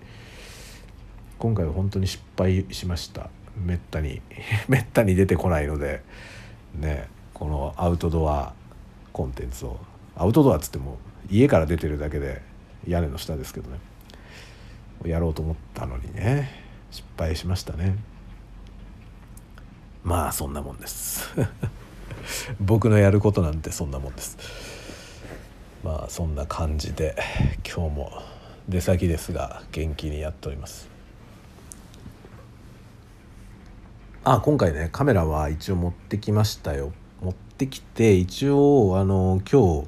[1.37, 3.29] 今回は本当に失敗しました。
[3.55, 4.21] めったに
[4.67, 6.01] めったに出てこないので
[6.75, 8.53] ねこのアウトドア
[9.13, 9.79] コンテンツを。
[10.15, 10.97] アウトドアっつっても
[11.29, 12.41] 家から出てるだけで
[12.85, 13.77] 屋根の下ですけどね。
[15.05, 16.49] やろうと思ったのにね
[16.91, 17.95] 失敗しましたね。
[20.03, 21.29] まあそんなもんです。
[22.59, 24.37] 僕のやることなんてそんなもんです。
[25.83, 27.15] まあそんな感じで
[27.65, 28.11] 今日も
[28.67, 30.89] 出先ですが元気にやっております。
[34.23, 36.91] あ今回ねカメラは一応持ってきましたよ。
[37.21, 39.87] 持ってきて一応あの今日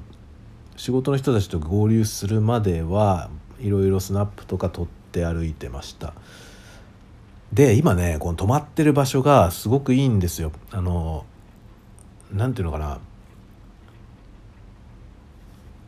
[0.76, 6.14] 仕事の人たちと合流するまではいろいろスナップとか撮って歩いてました。
[7.52, 11.26] で今ねこの泊まってる場所がすごくいいんですよあの
[12.32, 12.98] 何ていうのかな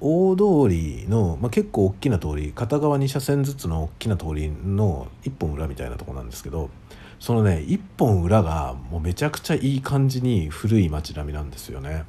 [0.00, 6.68] 大通りの、まあ、結構大きな通り片側2車線ずつの大きな通りの1本裏みたいなとこなんですけど
[7.18, 12.04] そのね1本裏がもうめちゃくちゃいい感じに古い街並みなんですよね。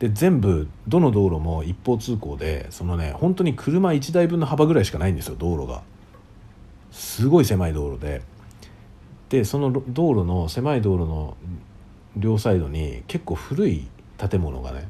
[0.00, 5.82] で全部どの道路も一方通行でそのね本当に車1台分の幅ぐらいしかないんですよ道路が。
[6.94, 8.22] すごい狭い道路で。
[9.28, 11.36] でその道路の狭い道路の
[12.16, 14.86] 両サイドに結構古い建物がね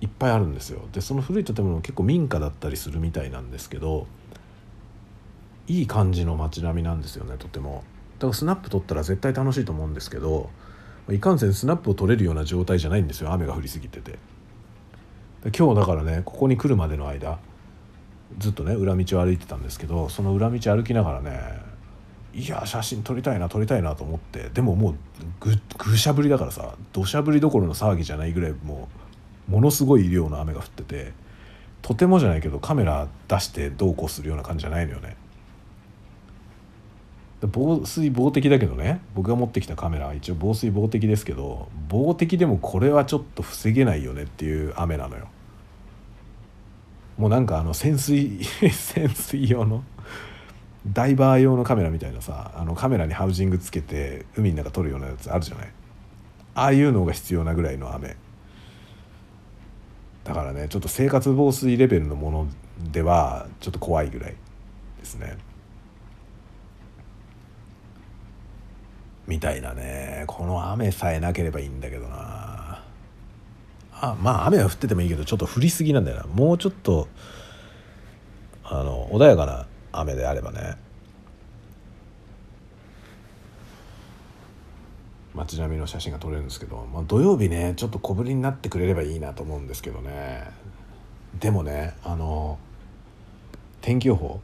[0.00, 0.80] いっぱいあるんですよ。
[0.92, 4.06] でその古い建物結構民家だったりするみたいなんですけど
[5.68, 7.84] いい感じの街並みなんですよねとても。
[8.18, 10.50] だからスナップ撮ったら絶対楽しいと思うんですけど
[11.08, 14.18] いかんせんスナップを撮れるような状態じゃないんですよ雨が降りすぎてて。
[15.56, 17.38] 今日だからねここに来るまでの間
[18.36, 21.40] ずっとね裏道を歩いてたんですけどその裏道歩きながらね
[22.34, 24.94] いや写真撮りたいな撮りたいなと思ってでももう
[25.40, 28.88] ぐぐしゃぶりだからさ土砂降りどころの騒ぎじゃないぐらいも
[29.48, 31.12] うものすごい量の雨が降ってて
[31.80, 35.16] とてもじゃないけどカメラ出してどうこうするような感じじゃないのよね。
[37.40, 45.28] 防水防滴だけどね僕が持ってきたカメラは一応防水防滴ですけど防滴でもこれはちょっと防げないよねっていう雨なのよ。
[47.18, 49.82] もうなんかあの潜水 潜水用の
[50.86, 55.68] ダイバー用のカメラみたいなさあのカメラにハウジングつけて海の中撮るようなやつあるじゃない？
[56.54, 58.16] ああいうのが必要なぐらいの雨。
[60.24, 62.48] だからねちょっと生活防水レベルのもの
[62.92, 64.34] ではちょっと怖いぐらい
[65.00, 65.36] ですね。
[69.26, 70.24] みたいなね。
[70.28, 72.37] この雨さえなければいいんだけどな。
[74.00, 76.24] あまあ雨は降っててもいいけどちょっと降りすぎなんだよな。
[76.24, 77.08] もうちょっと
[78.64, 80.76] あの穏やかな雨であればね。
[85.34, 90.50] 街並みの写真が撮れるんですけど、まあ、土曜日ねちょっと小降りになってくれればいいなと思うんですけどね。
[91.38, 92.58] でもねあの
[93.80, 94.40] 天気予報？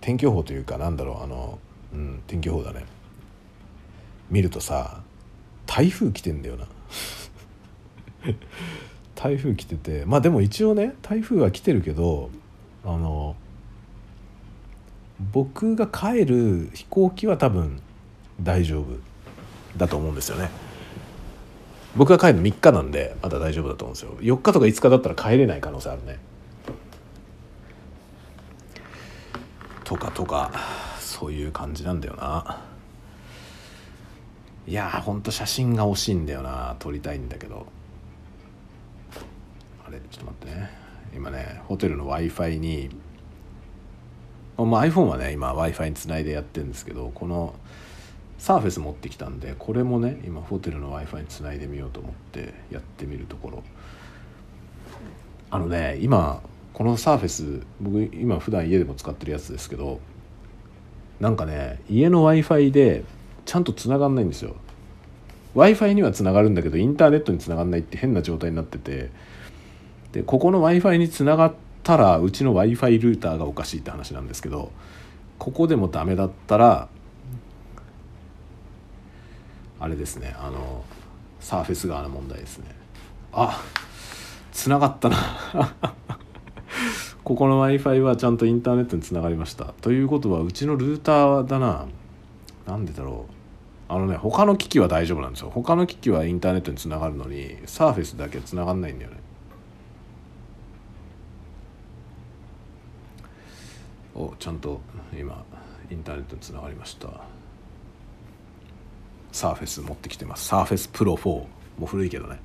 [0.00, 1.58] 天気予報というかなんだろうあの、
[1.92, 2.84] うん、天気予報だね。
[4.30, 5.02] 見るとさ
[5.66, 6.66] 台風来てんだよな。
[9.14, 12.30] 台風来ててまあでも一応ね台風は来てるけど
[12.84, 13.36] あの
[15.32, 17.80] 僕が帰る飛行機は多分
[18.40, 18.86] 大丈夫
[19.76, 20.50] だと思うんですよね。
[21.96, 24.36] 僕が帰るの3日なんでまだ大丈夫だと思うんですよ。
[24.36, 26.18] 4日とか5日だったら帰れない可能性あるね。
[29.84, 30.52] とかとか
[30.98, 32.62] そういう感じなんだよな。
[34.66, 37.66] いやーほんと写真が惜しいんだよな撮りたいんだけど。
[39.90, 40.70] れちょっと待ってね。
[41.14, 42.90] 今ねホテルの w i f i に、
[44.56, 47.54] まあ、iPhone はね今 w i f i につないでやってるんですけどこの
[48.38, 53.62] サーフェス持ってきたんでこれもね今ホテルの w i f i につないでみようと思ってやってみるところ。
[55.50, 60.00] あのね今このサーフェス僕今普段家でも使ってるやつですけど
[61.18, 63.04] なんかね家の w i f i で
[63.44, 64.54] ちゃんとつながんないんですよ。
[65.54, 69.10] W i f i にはつながるんだけどインターネットにつながんないって変な状態になってて
[70.12, 74.72] でここの w i f i につながったらうちの w i f i ルーターがおかしいって話なんですけど
[75.38, 76.88] ここでもダメだったら
[79.78, 80.84] あれですねあの
[81.40, 82.66] サーフェス側の問題ですね。
[83.32, 83.62] あ
[84.52, 85.16] つながったな。
[87.24, 89.72] ここの w i f i はちゃんとインターネットにつながりました。
[89.80, 91.86] ということはうちのルーターだな。
[92.66, 93.92] なんでだろう。
[93.92, 95.50] あのね他の機器は大丈夫なんですよ。
[95.50, 99.16] 他の機器はインターネットにつながるのにサーフェスだけつながんないんだよね。
[104.14, 104.80] おちゃんと
[105.12, 105.44] 今
[105.90, 107.08] インターネットにつながりました。
[109.32, 110.46] サーフェス持ってきてます。
[110.46, 111.48] サーフェスプロ4も
[111.82, 112.38] う古いけどね。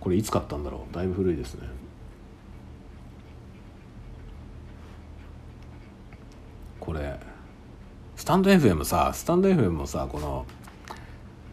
[0.00, 0.94] これいつ買ったんだろう。
[0.94, 1.68] だいぶ古いですね。
[6.80, 7.18] これ
[8.14, 10.46] スタンド FM さスタンド FM もさこの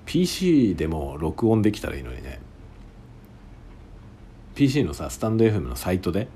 [0.05, 2.39] PC でも録音できたらいいのにね。
[4.55, 6.28] PC のさスタンド FM のサイトで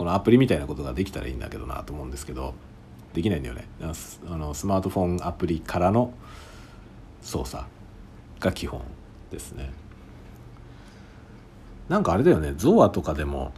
[0.00, 2.54] このアプリみたいなことができたらいいんだけどなと思うんですけど
[3.12, 3.66] できないんだよね。
[3.82, 6.14] あのスマートフォンアプリからの
[7.20, 7.66] 操作
[8.38, 8.80] が基本
[9.30, 9.74] ですね。
[11.90, 12.54] なんかあれだよね。
[12.56, 13.52] ゾアとかでも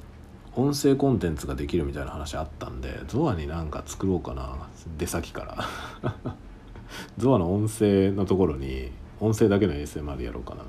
[0.57, 4.69] 音声コンテンツができるみたいな話あったんでゾアになんか作ろうかな。
[4.99, 6.13] 出先から。
[7.19, 8.91] ゾアの音声のところに
[9.21, 10.65] 音声だけの ASMR やろうかな。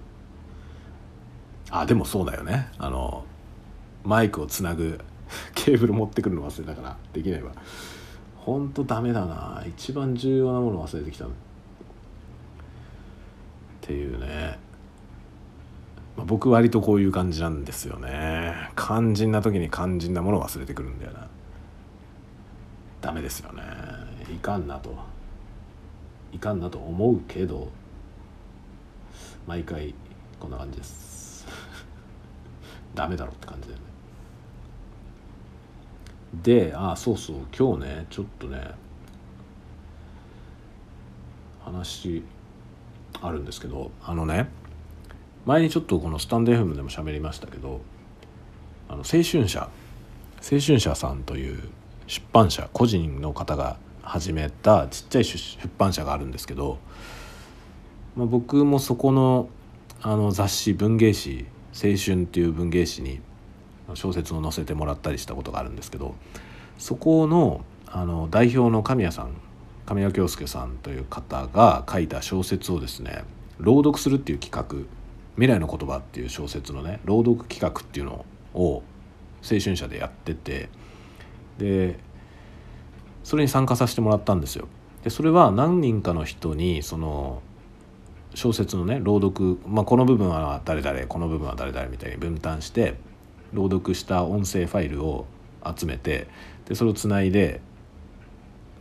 [1.72, 2.70] あでもそうだよね。
[2.78, 3.26] あの
[4.04, 5.00] マイクをつなぐ
[5.56, 7.52] ケーブル持ってくるの忘れたからできないわ。
[8.38, 9.64] ほんとダメだな。
[9.68, 11.30] 一番重要なもの忘れてきたっ
[13.82, 14.60] ていうね、
[16.18, 18.70] まあ、僕割とこういう感じなんですよね。
[18.76, 21.28] 肝心な時に肝心なものを忘れてくるんだよな。
[23.02, 23.64] ダメですよね。
[24.34, 25.14] いかんなと。
[26.34, 27.72] いかんなと思うけど
[29.46, 29.94] 毎回
[30.40, 31.46] こんな感じです。
[32.96, 33.83] ダメだろって感じだよね
[36.42, 38.72] であそうそう今日ねちょっとね
[41.64, 42.24] 話
[43.22, 44.48] あるんですけどあのね
[45.46, 47.82] 前にちょっとこのスタンド FM でも喋りましたけど
[48.90, 49.70] あの青春社
[50.42, 51.70] 青春社さんという
[52.08, 56.78] 出版社個人の方が始めたちっちゃい出版社があるんですけど、
[58.16, 59.50] まあ、僕もそこの
[60.02, 63.22] あの雑誌文芸誌「青春」っていう文芸誌に
[63.96, 66.16] 小説を載せてもらったりしたことがあるんですけど
[66.78, 69.30] そこのあの代表の神谷さん
[69.86, 73.24] 神谷京介さんという方が書いた小説をですね
[73.60, 74.88] 朗読するっていう企画
[75.36, 78.84] 「未来の言葉」っていう小説のね朗読企画っていうのを
[79.44, 80.70] 青春社でやってて
[81.58, 82.00] で
[83.24, 84.68] それに参加させてもらったんですよ。
[85.04, 87.42] でそれは何人かの人にその
[88.36, 92.96] 小説のね朗読、まあ、この部分は誰々この部分は誰々みたいに分担して
[93.54, 95.26] 朗読した音声ファイルを
[95.66, 96.28] 集めて
[96.66, 97.62] でそれをつないで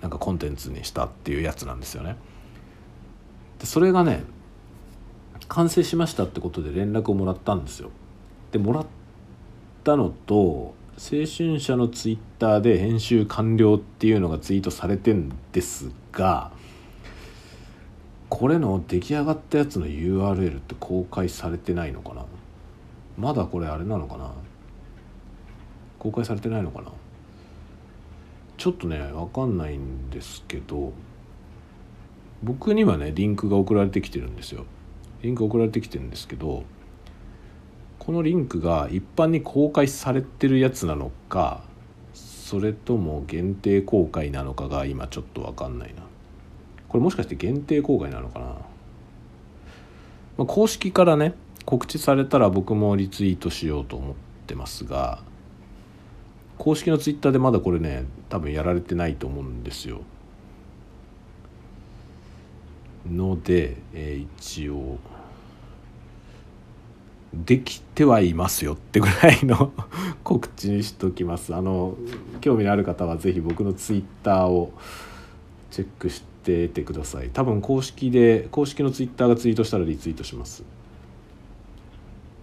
[0.01, 2.17] なんかコンテンツにしたっていうやつなんですよね。
[3.61, 4.25] でそれがね
[5.49, 7.91] 完成しましたってことで連絡をもらったんですよ。
[8.51, 8.87] でもらっ
[9.85, 16.53] たのと青春社のツイッターで編集完了っていうのがツイートされてんですが
[18.29, 22.25] これの出来上がったやつの URL って公開されてないのかな？
[23.17, 24.33] まだこれあれなのかな？
[26.03, 26.91] 公開されてないのかな？
[28.57, 30.93] ちょっとね分かんないんですけど
[32.43, 34.65] 僕にはねリンクが送られてきてるんですよ。
[35.23, 36.65] リンク送られてきてるんですけど
[38.01, 41.63] このリンクが一般に公開されてるやつなのか
[42.15, 46.03] それとも限定公開なのかが今ちょっと分かんないな。
[46.89, 48.65] これもしかして限定公開なのかな、ま
[50.41, 51.35] あ、公式からね
[51.65, 54.17] 告知されたら僕もリツイートしようと思っ
[54.49, 55.23] てますが
[56.63, 60.03] 公式のツイッターでまだこれね多分やられてないと思うんですよ。
[63.05, 64.99] ので、えー、一応
[67.35, 69.73] できてはいますよってぐらいの
[70.23, 71.53] 告知にしときます。
[71.53, 71.97] あの
[72.41, 74.73] 興味のある方は是非僕のツイッターを
[75.73, 77.31] チェックしててください。
[77.31, 80.63] 多分公式で公式のツイッターがツイートしたらリツイートします。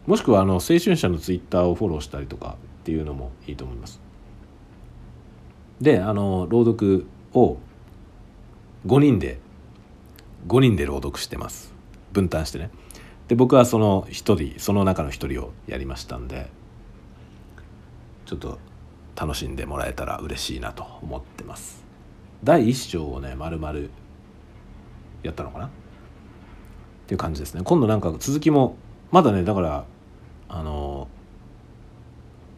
[0.07, 4.08] もしくはあの青春社のツイッターをフォローしたりとかっていうのもいいと思います。
[5.81, 7.57] であの朗読を
[8.85, 9.39] 5人で
[10.47, 11.73] 5人で朗読してます。
[12.11, 12.69] 分担してね。
[13.27, 16.49] で僕はその1人その中の1人をやりましたんで
[18.25, 18.57] ちょっと
[19.15, 21.83] 楽しんでもらえたら嬉しいなと思ってます。
[22.43, 23.79] 第1章をね丸々
[25.23, 25.65] やったのかな？
[25.65, 25.69] っ
[27.07, 27.61] ていう感じですね。
[27.63, 28.75] 今度なんか続きも
[29.11, 29.85] まだねだから
[30.47, 31.07] あの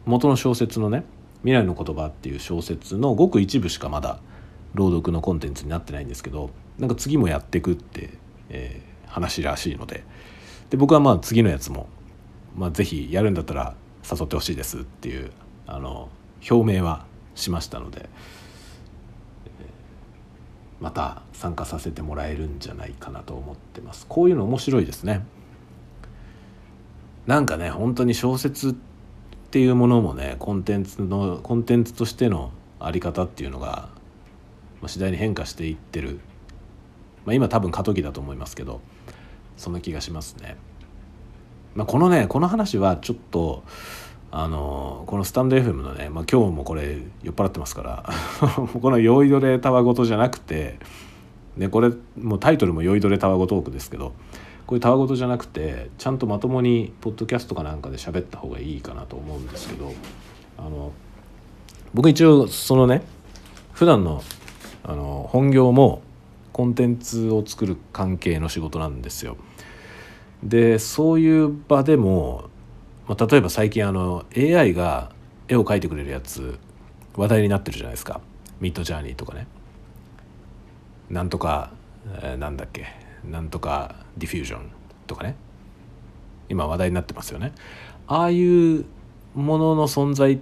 [0.06, 1.04] 元の小説のね
[1.42, 4.20] 未来の言葉」っていう小説のごく一部しかまだ
[4.74, 8.10] 朗読のコンテンツになってないんですけどなんか次もやっていくって、
[8.48, 10.04] えー、話らしいので。
[10.70, 11.86] で僕はまあ次のやつも、
[12.56, 13.74] まあ、ぜひやるんだったら
[14.10, 15.30] 誘ってほしいですっていう
[15.66, 16.08] あの
[16.50, 18.08] 表明はしましたので、
[20.80, 24.06] また参加させてもらえるんじゃないかなと思ってます。
[24.08, 25.26] こういうの面白いですね。
[27.26, 28.74] なんかね本当に小説
[29.52, 33.90] っていうものもねコンテンツのコンテンツとしての在り方っていうのが、
[34.80, 36.20] まあ、次第に変化していってる、
[37.26, 38.80] まあ、今多分過渡期だと思いますけど
[39.58, 40.56] そんな気がしますね。
[41.74, 43.62] まあ、このねこの話はちょっと
[44.30, 48.04] あのこのスタンド FM のね、まあ、今日もこれ酔っ払ってますから
[48.80, 50.78] この酔いどれたわごとじゃなくて、
[51.58, 54.14] ね、これもうタイトルも酔いどれたわごトークですけど
[54.72, 59.92] こういうたわごとじゃなくてちゃんとまともにポッドキャストかなんかで喋った方がいいかなと思うんですけど
[60.56, 60.92] あの
[61.92, 63.02] 僕一応そのね
[63.74, 64.22] 普段の
[64.82, 66.00] あの本業も
[66.54, 69.36] コンテンツを作る関係の仕事なんですよ。
[70.42, 72.48] でそういう場でも
[73.06, 75.12] まあ、例えば最近あの AI が
[75.48, 76.58] 絵を描いてくれるやつ
[77.14, 78.22] 話題になってるじゃないですか。
[78.58, 79.46] ミッドジャーニーとかね。
[81.10, 81.72] なんとか、
[82.22, 82.86] えー、なんだっけ。
[83.22, 84.70] なんとかディフュージョン
[85.06, 85.36] とかね
[86.48, 87.52] 今話題になってますよね
[88.06, 88.84] ああいう
[89.34, 90.38] ものの存在っ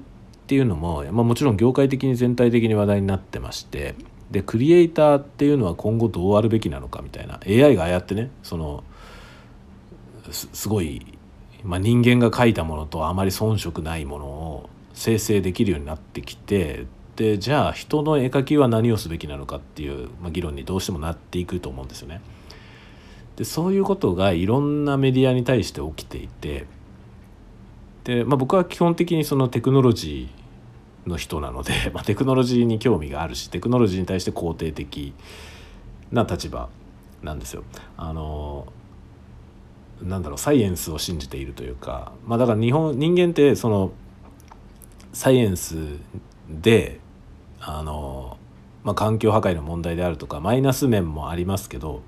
[0.47, 3.95] ていうのも、まあ、もちろん業界的に全体的に話題になってまして
[4.31, 8.85] でクリエイターっていうのは今後どうあるべきなのかみたいな AI がああやってねその
[10.33, 11.19] すごい
[11.65, 22.21] まあ、人間が書いたものとあまり遜色ないものを生成できるようになってきてでじゃあ人の絵描きは何をすべきなのかっていう、まあ、議論にどうしてもなっていくと思うんですよね。
[23.41, 26.67] でそういうことがいろんなメディアに対して起きていて
[28.05, 35.15] で、まあ、僕は基本的にそのテクノロジーの人なので、 まあ、テクノロジーに興味があるしテクノロジーに対して肯定的
[36.13, 36.69] な立場
[37.23, 37.65] なんですよ。
[37.97, 38.67] あの
[40.03, 43.93] なんだろうサイエンスを信じているというかまあだから日本人間ってその
[45.15, 45.79] サイエンス
[46.51, 47.01] で
[47.59, 48.37] あの、
[48.85, 52.03] まあ、環境破壊の問題であるとかマイナス面もありますけど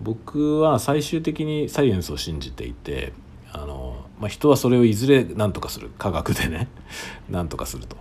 [0.00, 3.12] 僕は最終的にサイエンスを信じていて
[3.52, 6.68] あの、まあ、人はそれをいずれ何とかする科学でね
[7.28, 7.96] 何とかすると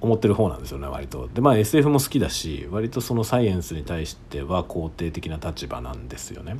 [0.00, 1.28] 思ってる方なんですよね割と。
[1.34, 6.58] でまあ SF も好きだし割とそのサイエンスに対しては肯定的な立場なんですよね。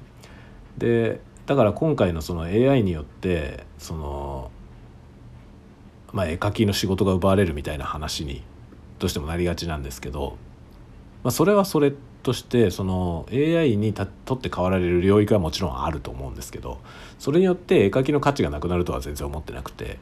[0.76, 4.50] でだから今回のその AI によってその、
[6.12, 8.42] まあ、絵描きの仕事が奪われるみたいな話に
[8.98, 10.36] どうしてもなりがちなんですけど、
[11.22, 11.92] まあ、それはそれ
[12.28, 16.78] としてその AI にとって変わられる領域はもちろんあると思うんですけど
[17.18, 19.98] それによって絵描きの価値がなくなるとは全然思ってなくて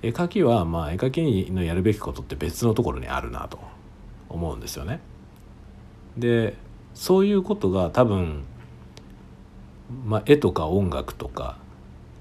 [0.00, 3.60] 絵描きはまあ絵描きのやるべきことって別のところにあるなと
[4.30, 5.00] 思うんですよね。
[6.16, 6.56] で
[6.94, 8.44] そういうことが多分
[10.06, 11.58] まあ、絵とか音楽とか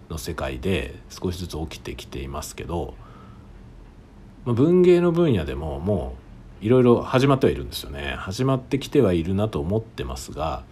[0.09, 2.95] の世界で少しずつ起きてきていますけど、
[4.43, 6.28] まあ、文芸の分野でももう
[6.61, 10.63] いろいろ始まってはいるんですよね始まってきてはいるなと思ってますが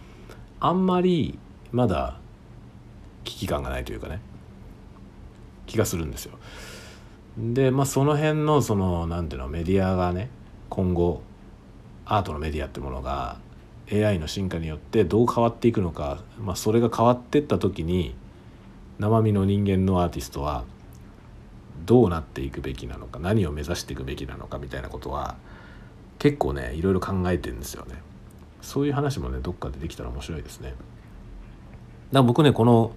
[0.59, 1.37] あんまり
[1.71, 2.19] まだ
[3.23, 4.19] 危機感がないというかね
[5.65, 6.37] 気がするんですよ。
[7.37, 10.29] でまあその辺のその何ていうのメディアがね
[10.69, 11.21] 今後
[12.05, 13.37] アートのメディアってものが
[13.91, 18.15] AI の進化によってどう変わっていくのか、まあ、それが変わってった時に
[18.99, 20.65] 生身の人間のアーティストは
[21.85, 25.37] どうなっていくべきなのか何を目指していくべきなのかみたいなことは
[26.19, 27.95] 結構ねいろいろ考えてるんですよね。
[28.61, 30.69] そういう話もねどっかでできたら面白いですね。
[30.69, 30.79] だか
[32.11, 32.91] ら僕ねこの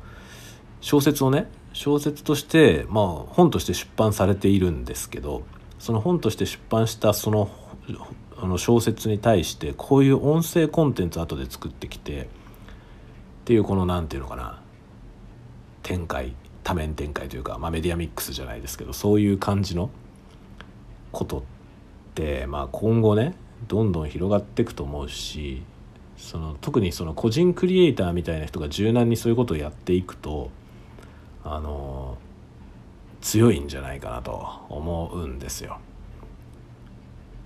[0.80, 5.42] 小説をね小説としてまあ本として出版されているんですけど
[5.78, 7.50] その本として出版したその
[8.36, 12.26] あの小説に対してこういう音声コンテンツ後で作ってきてっ
[13.44, 14.62] ていうこの何て言うのかな
[15.82, 19.90] 展開多面展開というか、まあ、メディアミックスじゃないですけどそういう感じの
[21.12, 21.59] ことって、
[22.48, 23.34] まあ、今後ね
[23.68, 25.62] どんどん広がっていくと思うし
[26.16, 30.50] その特にその個人クリエイターみたいな人が柔軟にそういうことをやっていくと
[31.44, 32.18] あの
[33.20, 35.78] 強いんじゃないかなと思うんですよ。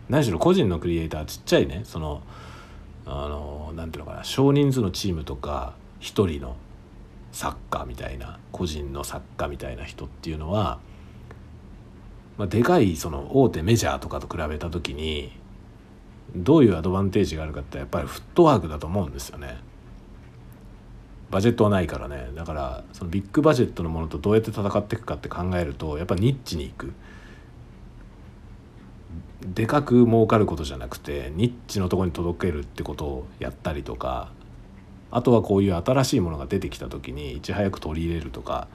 [0.08, 2.22] 何しろ個人のクリエイターちっちゃいねその
[3.06, 6.56] あのなんていうのかな少人数のチームとか一人の
[7.32, 10.78] 作家みたいな個人の作家みたいな人っていうのは、
[12.36, 15.32] まあ、でかいその大手メジャーとかと比べた時に
[16.34, 19.58] どういうアドバンテージがあるかってやっぱりフットワークだと思うんですよね。
[21.30, 26.92] バジェットはないからねだからそのビッグバジェットのものとどうやって戦っていくかって考えるとやっぱニッチにいく
[29.44, 34.30] でかく儲かることじゃなくてニッチのとこに届けるってことをやったりとか
[35.10, 38.68] あとはこういう新しいものが出てきた時にいち早く取り入れるとか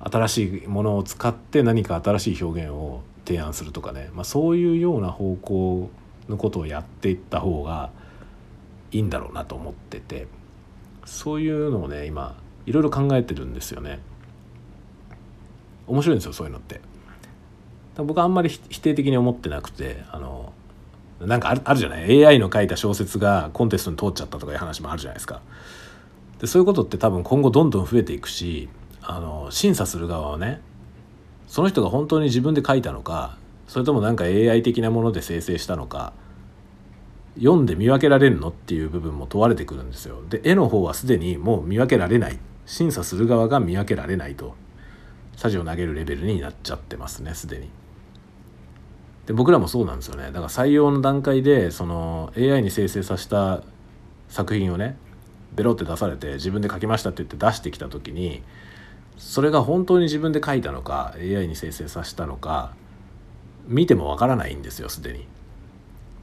[0.00, 5.90] 新しいものを使って何か新しい表現を提案するとかね、まあ、そういうような方向
[6.28, 7.90] のことをやっていった方が
[8.92, 10.26] いいんだろうなと思ってて
[11.04, 12.36] そういうのをね今
[12.66, 14.00] いろいろ考えてるんですよね。
[15.86, 16.80] 面白いんですよそういうのって。
[17.96, 20.52] 僕はあんまり否定的に思ってなくてあの
[21.20, 25.42] なんかあるあるじゃない？AI の書いた小説がコンテストに通っちゃったとかいう話もあるじゃないですか。
[26.40, 28.68] でそういうことって多分今後どんどん増えていくし
[29.06, 30.60] あの審査する側はね
[31.46, 33.36] その人が本当に自分で書いたのか
[33.68, 36.12] それともなんか AI 的なもので生成したのか
[37.36, 40.22] 読んで見分けられるのっていう部分も問われてくるんですよ。
[40.28, 44.54] で絵の方はすでにもう見分けられない審査する側が見分けられないと
[45.36, 47.68] さじを投げるレベルになっちゃってますねすでに。
[49.26, 53.62] で僕らもそうなんですよねだから採用の段階でその AI に生成させた
[54.28, 54.96] 作品をね
[55.54, 58.42] ベロって出されて自分で書きましたって言って出してきた時に
[59.16, 62.74] それが本当に自分で書いたのか AI に生成させたのか
[63.66, 65.20] 見てもわからないんですよすでに。
[65.20, 65.24] っ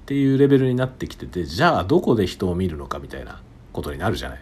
[0.06, 4.42] ていうレベルになってきててじゃあどこで人を見るのかみたいなことになるじゃない。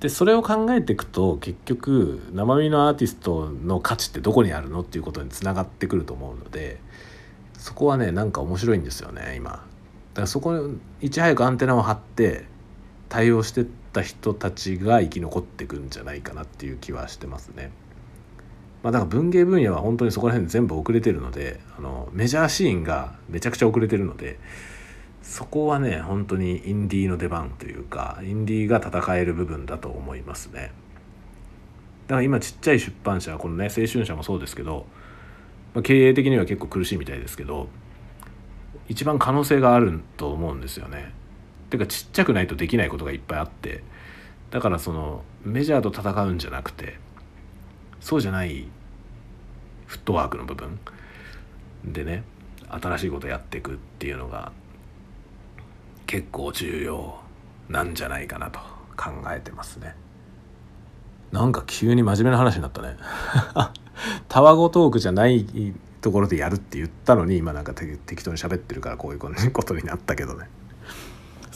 [0.00, 4.80] でそれを考えていくと結局生身のアーティストの価値ってどこにあるの？
[4.80, 6.78] っていうことにつながってくると思うので
[7.54, 9.50] そこはねなんか面白いんですよね今。
[9.50, 9.64] だか
[10.22, 12.44] らそこにいち早くアンテナを張って
[13.08, 17.70] 対応してった人たちが生き残っていくんじゃないかなっていう気はしてますね。
[18.82, 24.38] まあ、だから文芸分野は本当にそこら辺全部遅れてるのであのメジャーシーンがめちゃくちゃ遅れてるので
[25.22, 30.72] そこはね本当にインディーの出番というかインディーが戦える部分だと思いますね。
[32.08, 34.84] だから今ちっちゃい出版社このね青春社もそうですけど、
[35.72, 37.68] まあ、経営的には結構苦しいみたいですけど
[38.88, 41.10] 一番可能性があると思うんですよね。
[41.78, 43.82] てかちっちゃくないとできないことがいっぱいあって
[44.50, 46.98] だからそのメジャーと戦うんじゃなくて
[48.00, 48.68] そうじゃない
[49.86, 50.78] フットワークの部分
[51.84, 52.24] でね
[52.68, 54.52] 新しいことやっていくっていうのが
[56.06, 57.20] 結構重要
[57.68, 58.60] なんじゃないかなと
[58.96, 59.96] 考えてますね。
[61.32, 62.96] なんか急に真面目な話になったね。
[64.28, 65.46] タワゴトークじゃない
[66.00, 70.48] ところでやるって言ったのに今なんか適当に喋ってるからこういうことになったけどね。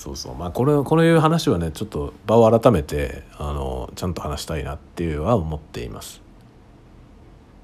[0.09, 6.23] そうそうまあこれこういう話はねちょっと場を改めてあのちゃんと話したいなっていうは思っています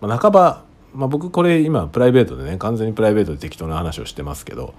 [0.00, 4.74] まあ、半ば、まあ、僕これ今プライベートでね完全にプライベートで適当な話をしてますけど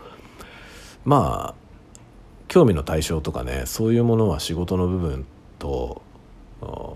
[1.03, 1.65] まあ
[2.47, 5.25] 興味の対象とかねそういうものは仕事の部分
[5.57, 6.03] と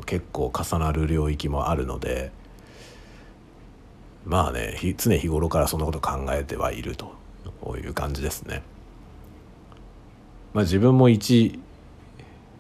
[0.05, 2.31] 結構重なる領域もあるので
[4.25, 7.15] まあね常日頃からそんなこと考えてはいると
[7.77, 8.61] いう感じですね。
[10.53, 11.59] まあ、自分も一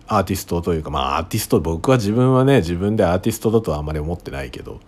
[0.07, 4.79] アーティストというかまあアーティスト僕は自分はね自分でアーティストだとはあんまり思ってないけど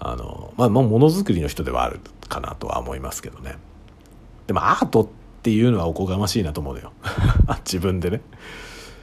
[0.00, 3.56] あのまあものづくりの人ではあるかなとは思いますけどね。
[4.46, 5.08] でもアートっ
[5.42, 6.92] ていうのはおこがましいなと思うのよ。
[7.64, 8.20] 自分でね。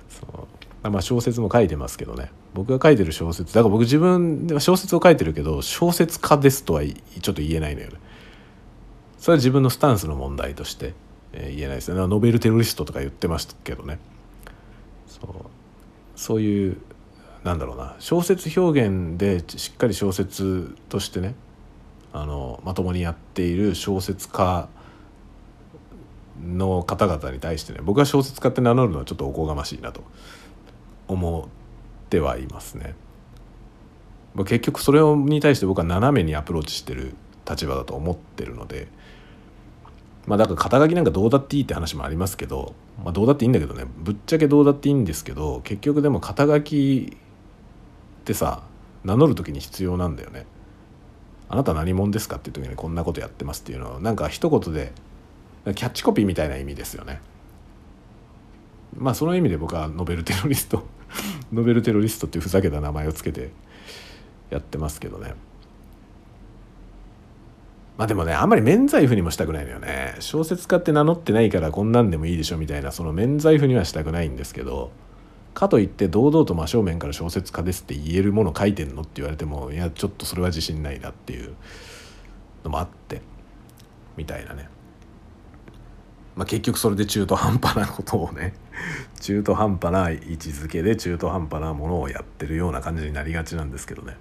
[0.09, 0.47] そ
[0.83, 0.89] う。
[0.89, 2.31] まあ小説も書いてますけどね。
[2.53, 7.93] 僕が書いてる小説だから僕自分では小説を書いてるけど小説家ですとはちょっと言えないのよね。
[9.19, 10.93] それは自分のスタンスの問題として、
[11.33, 12.07] え言えないですね。
[12.07, 13.99] ノベルテロリストとか言ってましたけどね。
[15.07, 15.31] そう。
[16.15, 16.77] そういう
[17.43, 17.95] なんだろうな。
[17.99, 21.35] 小説表現でしっかり小説としてね
[22.11, 24.67] あのまともにやっている小説家
[26.43, 30.03] の方々に対してね僕は小説家って名乗るのはちょっとおこがましいなと
[31.07, 32.95] 思ってはいますね。
[34.37, 37.13] 結局それに対して僕は斜めにアプローチしてる
[37.49, 38.87] 立場だと思ってるので
[40.29, 48.61] まあだから肩書きなんかどうだっていいって話もありますけど、まあ、どうだっていいんだけどねぶっちゃけどうだっていいんですけど結局でも肩書きってさ
[49.03, 50.45] 名乗る時に必要なんだよね。
[51.51, 54.91] あなた何者ですかっていう時にこんなことやってますっていうのはなんか一言で
[55.73, 57.21] キャッチコピーみたいな意味ですよね。
[58.95, 60.85] まあその意味で僕はノベルテロリスト
[61.51, 63.49] ノベルテロリストっていうふざけた名前をつけて
[64.51, 65.33] やってますけどね。
[67.99, 74.91] まあでもねあんまり免罪符にもしたくないのよね小説家って名乗ってないからこんなんでもいいでしょみたいなその免罪符にはしたくないんですけど
[75.53, 81.55] かといって堂々と真正面から小説家ですって言えるもの書いてんのって言われてもいやちょっとそれは自信ないなっていう
[82.63, 83.21] のもあって
[84.15, 84.69] みたいなね。
[86.37, 88.53] まあ、結局それで中途半端なことをね
[89.19, 94.15] 中途半端な位置づけで中途半端なものをやってるような感じになりがちなんですけどね。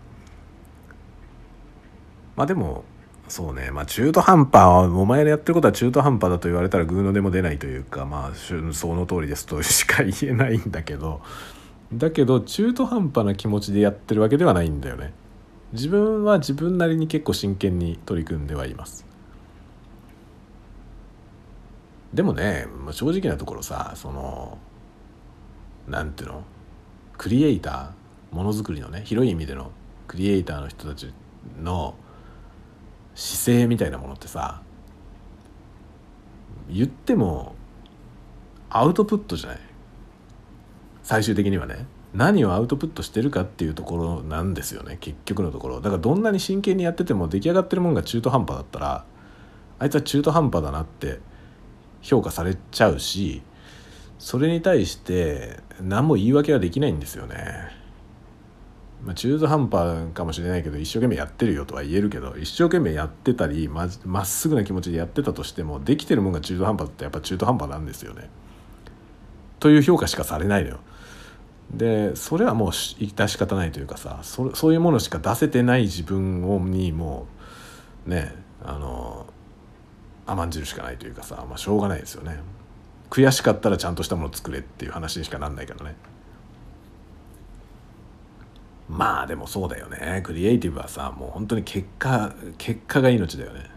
[2.35, 2.83] まあでも
[3.29, 3.71] そうね。
[3.71, 8.55] まあ中途半端お前のやってることは中途半端だと言われたらグーのでも出ないというかまあそ
[8.95, 11.21] の通りですとしか言えないんだけど。
[11.91, 15.15] だけど中途半端な気持ちでやってるわけではないんだよね。
[15.73, 19.07] 自分は自分なりに結構真剣に取り組んではいます。
[22.13, 24.59] でもね正直なところさその
[25.87, 26.43] なんていうの？
[27.17, 29.73] クリエイターものづくりのね広い意味での
[30.07, 31.13] クリエイターの人たち
[31.63, 31.95] の
[33.19, 34.63] 姿勢みたいなものってさ
[36.71, 37.57] 言っても
[38.71, 39.59] アウトプットじゃない。
[41.03, 41.87] 最終的にはね。
[42.15, 44.99] 何をアウトプットしてるかっていうところなんですよね。
[45.01, 45.81] 結局のところ。
[45.81, 49.05] だからどんなに真剣にやってても出来上がってるもんが中途半端だったら
[49.79, 51.19] あいつは中途半端だなって
[52.03, 53.43] 評価されちゃうし
[54.19, 57.37] それに対して何も言い訳はできないんですよね。
[59.09, 68.29] まあ、中途半端かもしれないけど一生懸命やってるよとは言えるけど一生懸命やってたりまっすぐな気持ちでやってたとしてもできてるもんが中途半端ってやっぱ中途半端なんですよね。
[69.61, 70.81] という評価しかされないのよ。
[71.71, 77.27] でそれはもう致し方ないというかさそそういうものしか出せてない自分をにも
[78.07, 79.27] うねあの
[80.27, 82.39] 甘んじるしかないというかさ、まあ、しょうがないですよね。
[83.09, 85.97] 悔しかったらちゃんとしたもの作れっていう話にしかなんないからね。
[88.89, 90.23] まあでもそうだよね。
[90.25, 93.71] クリエイティブはさもう本当に結果結果が命だよね、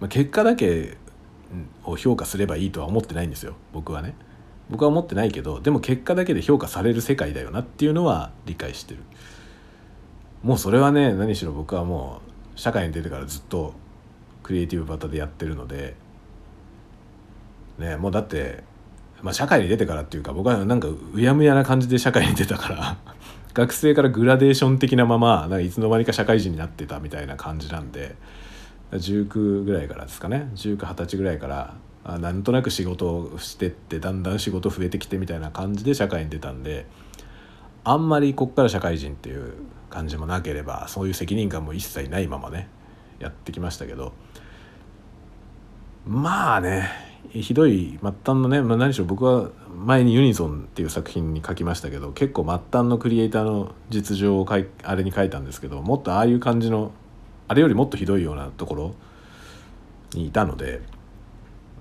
[0.00, 0.96] まあ、結果だけ
[1.84, 3.54] を評価すればいいとは思ってないんですよ。
[3.72, 4.14] 僕はね。
[4.70, 9.00] 僕は思ってないけどでも結果だけで評価される世界だよなっていうのは理解してる。
[10.42, 12.22] もうそれはね何しろ僕はも
[12.56, 13.74] う社会に出てからずっと
[14.42, 15.94] クリエイティブバタでやってるので
[17.78, 18.64] ねもうだって
[19.24, 22.96] まあ、社会に出てからっていうか僕はなんかうやむやな感じで社会に出たから
[23.54, 28.16] 学生からグラデーション的なままなんかいつの間にか社会人になってたみたいな感じなんで
[28.92, 30.50] 19ぐらいからですかね。
[30.56, 36.84] 1920歳ぐらいからあなんとなく仕事をしてってだんだん仕事増えてきてみたいな感じで社会に出たんで
[37.82, 39.54] あんまりこっから社会人っていう
[39.88, 42.68] 感じもなければそういう責任感も一切ないままね
[43.20, 44.12] やってきましたけど。
[46.06, 56.92] まあねひどい末端のね、まあ、何しろ僕は前に「ユニゾン」っていう作品に書きましたけど結構末端のクリエイターの実情をかいあれに書いたんですけどもっとああいう感じの
[57.48, 58.94] あれよりもっとひどいようなところ
[60.14, 60.80] にいたので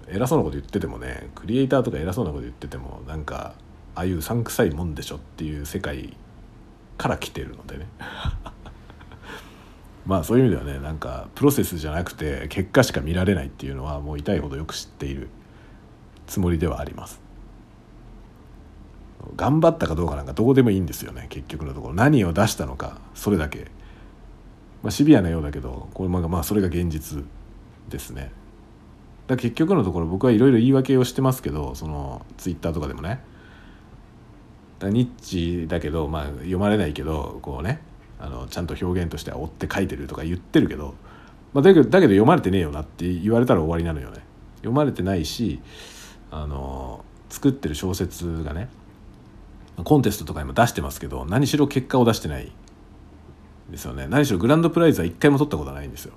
[0.07, 3.53] 偉そうなこと言っててもねクリエイターとか偉そうなこと言っててもなんか
[3.95, 6.15] ああいううさんくさいもんでしょっていう世界
[6.97, 7.87] から来てるのでね。
[10.05, 15.29] まあそういう意味ではねなんかプロセスじゃなくて結果しか見られないっていうのはもう痛いほどよく知っている。
[16.27, 17.21] つもりではあります。
[19.35, 21.93] 頑張ったかどうかなんかどうでもいいんですよね結局のところ。
[21.93, 23.67] 何を出したのかそれだけ、
[24.81, 27.23] まあ、シビアなようだけどこれまあまそれが現実
[27.89, 28.31] ですね。
[29.27, 33.23] だ結局のところ僕はいろいろ言い訳をしてますけどそのツイッターとかでもね。
[34.81, 37.79] ニッチだけどまあ読まれないけどこうね
[38.19, 40.95] あのちゃんと表現としては追って書いてるとか言ってるけど、
[41.53, 44.23] まあ、だけどだけど読まれてねえよなって言われたら終わりなのよね。
[44.57, 45.61] 読まれてないし
[46.35, 48.67] あの作ってる小説がね
[49.83, 52.51] コンテストとかにも出してますけど何しろ結果を出してない
[53.69, 54.07] ですよね。
[54.07, 56.13] 何しろグランドプライズは一回も取ったことないんですよ。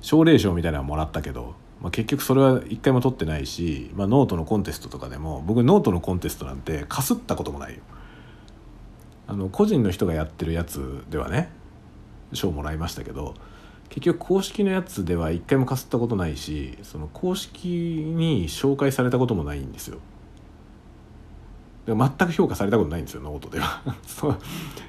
[0.00, 7.80] 奨励賞みたいなのはもらったけど、まあ、結局それは一回も取ってないし、まあ、ノートのコンテストとかでも僕ノートのコンテストなんてかすったこともないよ。
[9.28, 11.50] あの個人の人がやってるやつではね
[12.32, 13.34] 賞もらいましたけど
[13.90, 19.98] 結局公式のやつでは一回もかすったことないしその公式に紹介されたこともないんですよ。
[21.86, 23.82] 全く評価されたことないんですよノートでは。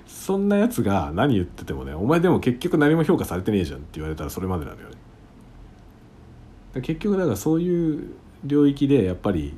[0.06, 6.82] そんなやつが何言っててもねお前でも結局何も評価されてねえじゃんって言われたらそれまでなのよね。
[6.82, 8.14] 結局だからそういう
[8.45, 9.54] 領域でやっぱり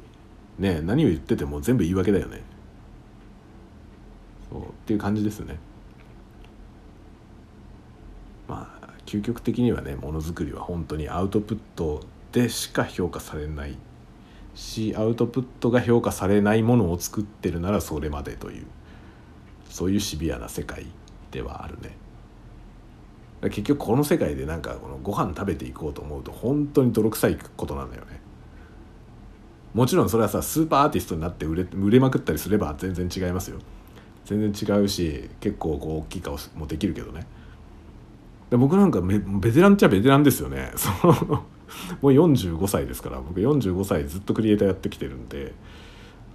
[0.58, 2.42] ね何を言ってても全部言い訳だよね。
[4.54, 5.58] そうっていう感じですよね
[8.48, 12.02] まあ究極的にはねものづくりは本当にアウトプット
[12.32, 13.78] でしか評価されない
[14.56, 18.66] しアウトプットが評価されないものを作ってるならそれまでという
[19.70, 20.88] そういうシビアな世界
[21.30, 21.96] ではあるね。
[23.44, 28.22] 結局この世界でなんかこのご飯食べていこうと思うと本当に泥臭いことなんだよね。
[29.74, 33.60] もちろんそれはさスーパーアーティストになって売れ売れまくったりすれば全然違いますよ。
[34.26, 37.28] 全然違うし結構こう大きい顔もできるけどね。
[38.54, 39.20] で僕なんかベ
[39.52, 40.72] テランっちゃベテランですよね。
[40.78, 41.14] その
[42.04, 45.56] もう45歳ですから僕45歳ずっとクリエイターやってきてるんで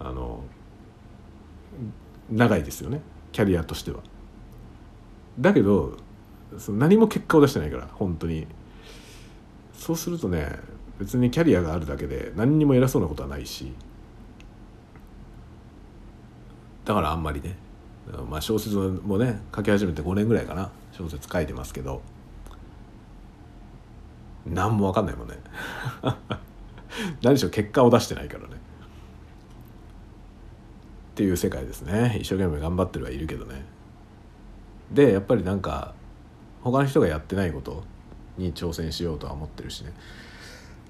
[0.01, 0.43] あの
[2.29, 3.03] 長いですよね。
[3.31, 4.01] キャリアとしては。
[5.39, 5.97] だけど
[6.57, 8.49] その何も結果を出してないから本当に。
[9.73, 10.59] そうするとね
[10.99, 13.73] 別にキャリアがあるだけで何にも偉そうなことはないし。
[16.85, 17.57] だからあんまりね
[18.29, 20.73] まあ、小説もね書き始めて5年ぐらいかな。
[20.99, 22.03] 小説書いてますけど
[24.45, 25.37] 何も分かんないもんね。
[27.23, 28.55] 何しろ結果を出してないからね。
[28.55, 28.59] っ
[31.15, 32.17] ていう世界ですね。
[32.21, 33.65] 一生懸命頑張ってるはいるけどね。
[34.91, 35.95] でやっぱりなんか
[36.63, 37.85] 他の人がやってないこと
[38.37, 39.93] に挑戦しようとは思ってるしね。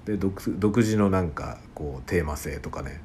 [0.05, 3.01] で独自のなんかこうテーマ性とかね。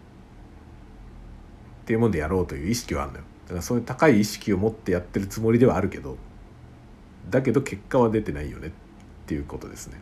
[1.83, 3.25] っていうもんでやろうという意識はあるのよ。
[3.45, 6.17] だからそういう高い意識を持ってやってるつもりではあるけど
[7.31, 8.71] だけど結果は出てないよねっ
[9.27, 10.01] ていうことですね。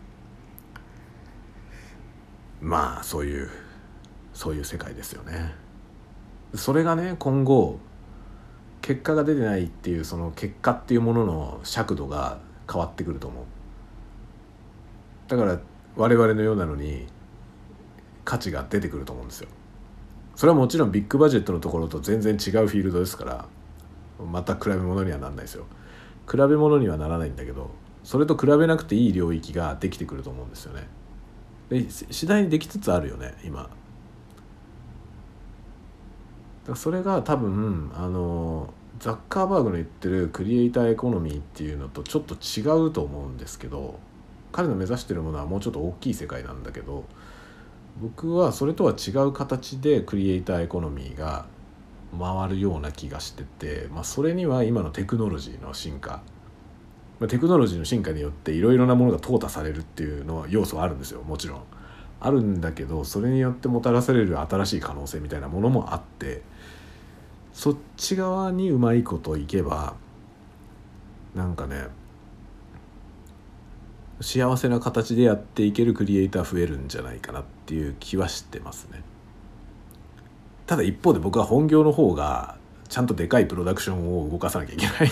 [2.60, 3.50] まあそういう
[4.32, 5.54] そういう世界ですよね。
[6.54, 7.78] それがね今後
[8.80, 12.38] 結果が出てないっていうその結果っていうものの尺度が
[12.70, 13.44] 変わってくると思う。
[15.28, 15.58] だから
[15.96, 17.06] 我々のようなのに
[18.24, 19.48] 価値が出てくると思うんですよ。
[20.34, 23.46] それはもちろんビッグバジェットのところと全然違うフィールドですから
[24.24, 25.66] また比べ物にはなんないですよ。
[26.32, 27.70] 比べ物にはならないんだけど
[28.02, 30.88] それと比べなくていい領域ができてくると思うんですよね。
[31.68, 33.68] で次第にできつつあるよね今。
[36.66, 43.98] だそれが多分あのザッカーバーグの言ってるクリエイターエコノミーっていうのとちょっと違うと思うんですけど
[44.52, 47.04] 彼の目指してるものはもうちょっと大きい世界なんだけど
[48.00, 51.46] 僕はそれとは違う形でクリエイターエコノミーが
[52.18, 56.22] 回るような気がしてて、まあ、それには今のテクノロジーの進化、
[57.20, 61.62] まあ、テクノロジーの進化によっていろいろなものが淘汰されるっていうのは要素はあるんですよもちろん。
[62.24, 66.42] あるんだけどそれによってもたらされる新しい可能性みたいなものもあって
[67.52, 69.94] そっち側にうまいこといけば
[71.34, 71.88] なんかね
[74.20, 79.02] 幸せな形でやっていけるクリエイター増えるんじゃないかなっていう気はしてますね。
[80.72, 82.56] ただ一方で僕は本業の方が
[82.88, 85.10] ちゃんとでかいプロダクションを動かさなきゃいけない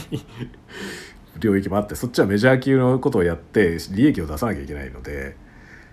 [1.38, 5.36] 領域もあってそっちはメジャー級のことをやって利益を出さなきゃいけないので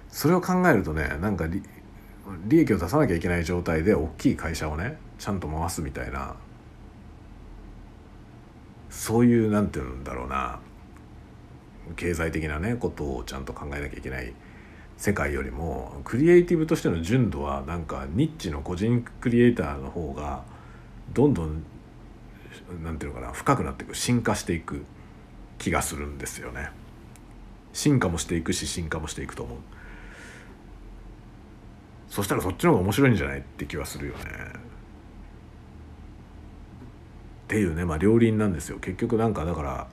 [0.08, 6.38] それを考えるとねなんか利益を出さなきゃいけない状態で大きい会社をねちゃんと回すみたいな
[8.90, 10.60] そういうなんて言うんだろうな
[11.98, 14.34] 経済的なねことをちゃんと考えなきゃいけない
[14.98, 20.44] 世界よりもクリエイティブとしての純度はなんかニッチの個人クリエイターの方が
[21.14, 21.64] どんどん
[22.84, 24.86] なんていうのかな深くなっていく進化していく
[25.60, 26.72] 気がするんですよね。
[27.74, 29.58] 進化もしていくし進化もしていくと思う。
[32.10, 34.24] そしたらそっちの方が面白いんじゃないって気はするよね。
[37.46, 39.88] っていうねまあ両輪なんですよ結局なんかだから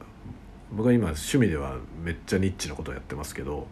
[0.72, 3.68] 僕は今趣味ではめっちゃニッチなことをやってますけど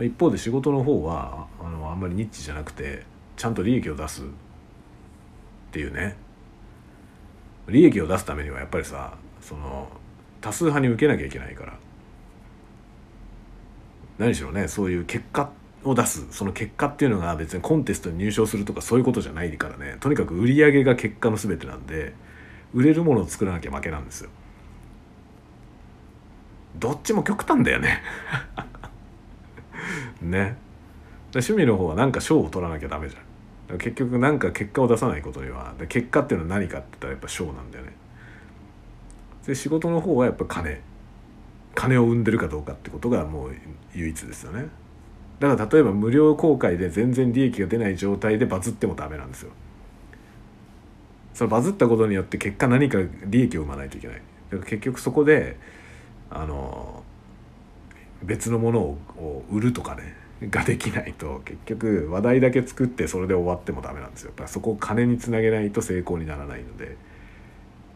[0.00, 3.04] 一方で仕事の方はあのあんまりニッチじゃなくて
[3.36, 4.24] ちゃんと利益を出すっ
[5.70, 6.16] ていうね。
[7.68, 9.88] 利益を出すためにはやっぱりさその
[10.40, 11.78] 多数派に受けなきゃいけないから。
[14.18, 15.50] 何しろねそういう結果
[15.84, 19.96] を出すその結果っていうのが別にコンテストに入賞するとかそういうことじゃないからね。
[20.00, 22.14] とにかく売り上げが結果の全てなんで
[22.74, 24.30] 売れるものを作らなきゃ負けなんですよ。
[26.76, 28.02] どっちも極端だよね。
[30.30, 30.56] ね。
[31.34, 33.78] 趣味の方はなんか賞を取らなきゃダメじゃん。
[33.78, 37.92] 結局なんか結果を出さないことには結果っていうのは何かって言ったらやっぱ賞なんだよね。
[39.46, 40.80] で仕事の方はやっぱ金。
[41.74, 43.54] 金を生んでるかどうかってことがもう
[43.94, 44.68] 唯一ですよね。
[45.40, 49.50] だから例えば無料公開で全然利益が出ない状態でバズってもダメなんですよ。
[51.34, 54.16] そのバズったことによって結果何か利益を生まないといけない。
[54.16, 55.56] だから結局そこで
[56.30, 57.01] あの
[58.22, 60.14] 別のものを売るとかね
[60.50, 64.28] ができないと結局話題だけ作ってそれで終わってもダメなんですよ。
[64.28, 66.96] やっぱそこを金につなげないと成功にならないので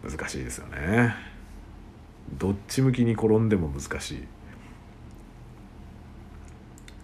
[0.02, 1.14] 難しいですよね。
[2.38, 4.24] どっち向きに転んでも難しい。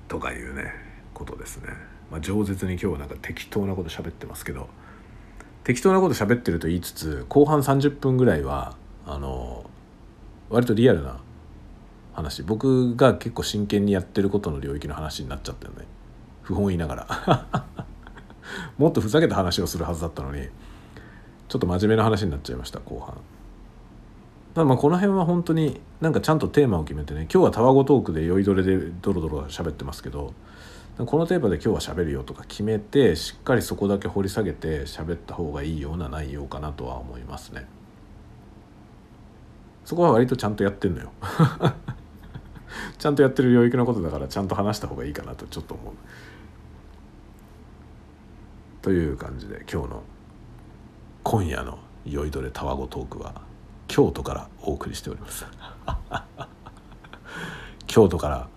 [0.08, 0.72] とかいうね
[1.14, 1.68] ことですね。
[2.10, 4.68] まあ饒舌に今日はなんか適当なこと喋ってますけど
[5.64, 9.64] 適当なこと喋ってると言いつつ後半30分ぐらいはあの
[10.50, 11.20] 割とリアルな
[12.12, 12.42] 話。
[12.42, 15.86] 僕が結構真剣にやってることの領域の話になっちゃったよね。
[16.42, 17.66] 不本意ながら。
[18.78, 20.48] もっとふざけた話をするはずだったのに
[21.48, 23.16] ちょっと真面目な話になっちゃいました後半。
[24.54, 30.34] ただまあこの辺は本当になんかちゃんとテーマを決めてね今日はタワゴトークで酔いどれでドロドロ喋ってますけど
[30.98, 37.66] このテーマで今日は喋るよとか決めてしっかりそこだけ掘り下げて喋った方がいいような内容かなとは思いますね。
[39.84, 41.12] そこは割とちゃんとやってんのよ。
[42.98, 45.94] ちゃんとやってる領域のことだからちゃんと話した方がいいかなとちょっと思う。
[48.82, 50.02] という感じで今日の
[51.22, 53.42] 今夜の「酔いどれたわごトーク」は
[53.86, 55.46] 京都からお送りしております。
[57.86, 58.48] 京都から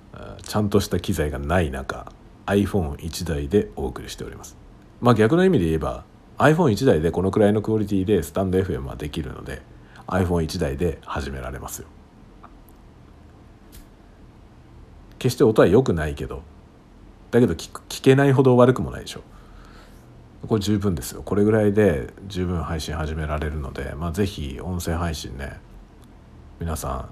[0.41, 2.11] ちゃんとした機材がない中
[2.45, 4.57] iPhone1 台でお送りしております。
[5.01, 6.05] まあ逆の意味で言えば
[6.37, 9.61] iPhone1 台でこのくらいのクオリティでスタンド FM はできるので
[10.07, 11.87] iPhone1 台で始められますよ。
[15.19, 16.43] 決して音は良くないけど
[17.31, 19.21] だけど聞けないほど悪くもないでしょ。
[20.47, 21.23] これ十分ですよ。
[21.23, 25.59] これぐらいで十分配信始められるので、まあ、是非音声配信ね
[26.59, 27.09] 皆さ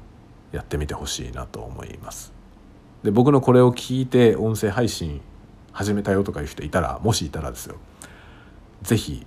[0.51, 2.31] んやってみてほしいなと思います。
[3.03, 5.21] で僕のこれを聞いて音声配信
[5.71, 7.75] 始めたよとかいう人いたらもしいたらですよ。
[8.83, 9.25] 是非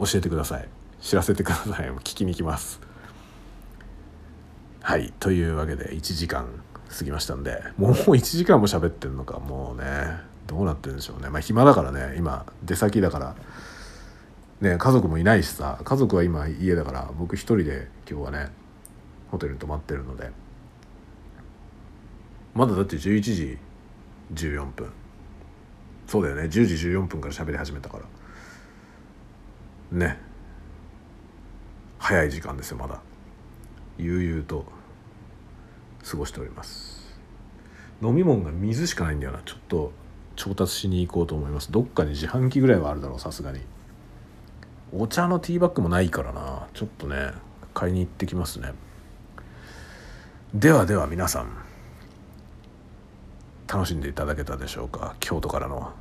[0.00, 0.68] 教えてください。
[1.00, 1.88] 知らせてください。
[1.90, 2.80] 聞きに行きます。
[4.82, 5.12] はい。
[5.20, 6.63] というわけで1時間。
[6.96, 10.34] 過ぎましたんでもう1時間も喋ってんのかもうね。
[10.46, 11.30] どうなってるんでしょうね。
[11.30, 12.14] まあ暇だからね。
[12.18, 13.34] 今出先だから。
[14.60, 15.80] ね家族もいないしさ。
[15.82, 18.50] 家族は今家だから僕一人で今日はね
[19.30, 20.30] ホテルに泊まってるので。
[22.54, 23.58] まだだって11時
[24.34, 24.92] 14分。
[26.06, 26.42] そうだよね。
[26.42, 28.04] 10時14分から喋り始めたから。
[29.98, 30.18] ね。
[31.98, 33.00] 早い時間ですよまだ。
[33.98, 34.73] 悠々と。
[36.04, 37.18] 過ごしております。
[38.02, 39.40] 飲み物が水しかないんだよな。
[39.44, 39.92] ちょっと
[40.36, 41.72] 調達しに行こうと思います。
[41.72, 43.60] どっかに自販機ぐらいはあるだろうさすがに。
[44.92, 46.66] お茶のティーバッグもないからな。
[46.74, 47.32] ちょっとね
[47.72, 48.72] 買いに行ってきますね。
[50.54, 51.48] ではでは皆さん。
[53.66, 55.16] 楽しんでいただけたでしょうか？
[55.20, 55.92] 京都からの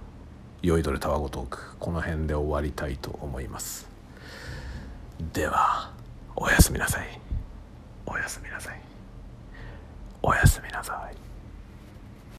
[0.62, 3.89] 酔いどれたわごトークこの辺で終わりたいと思います。
[5.32, 5.91] では
[6.36, 7.20] おやすみなさい。
[8.06, 8.82] おやすみなさい。
[10.24, 11.22] おやすみなさい。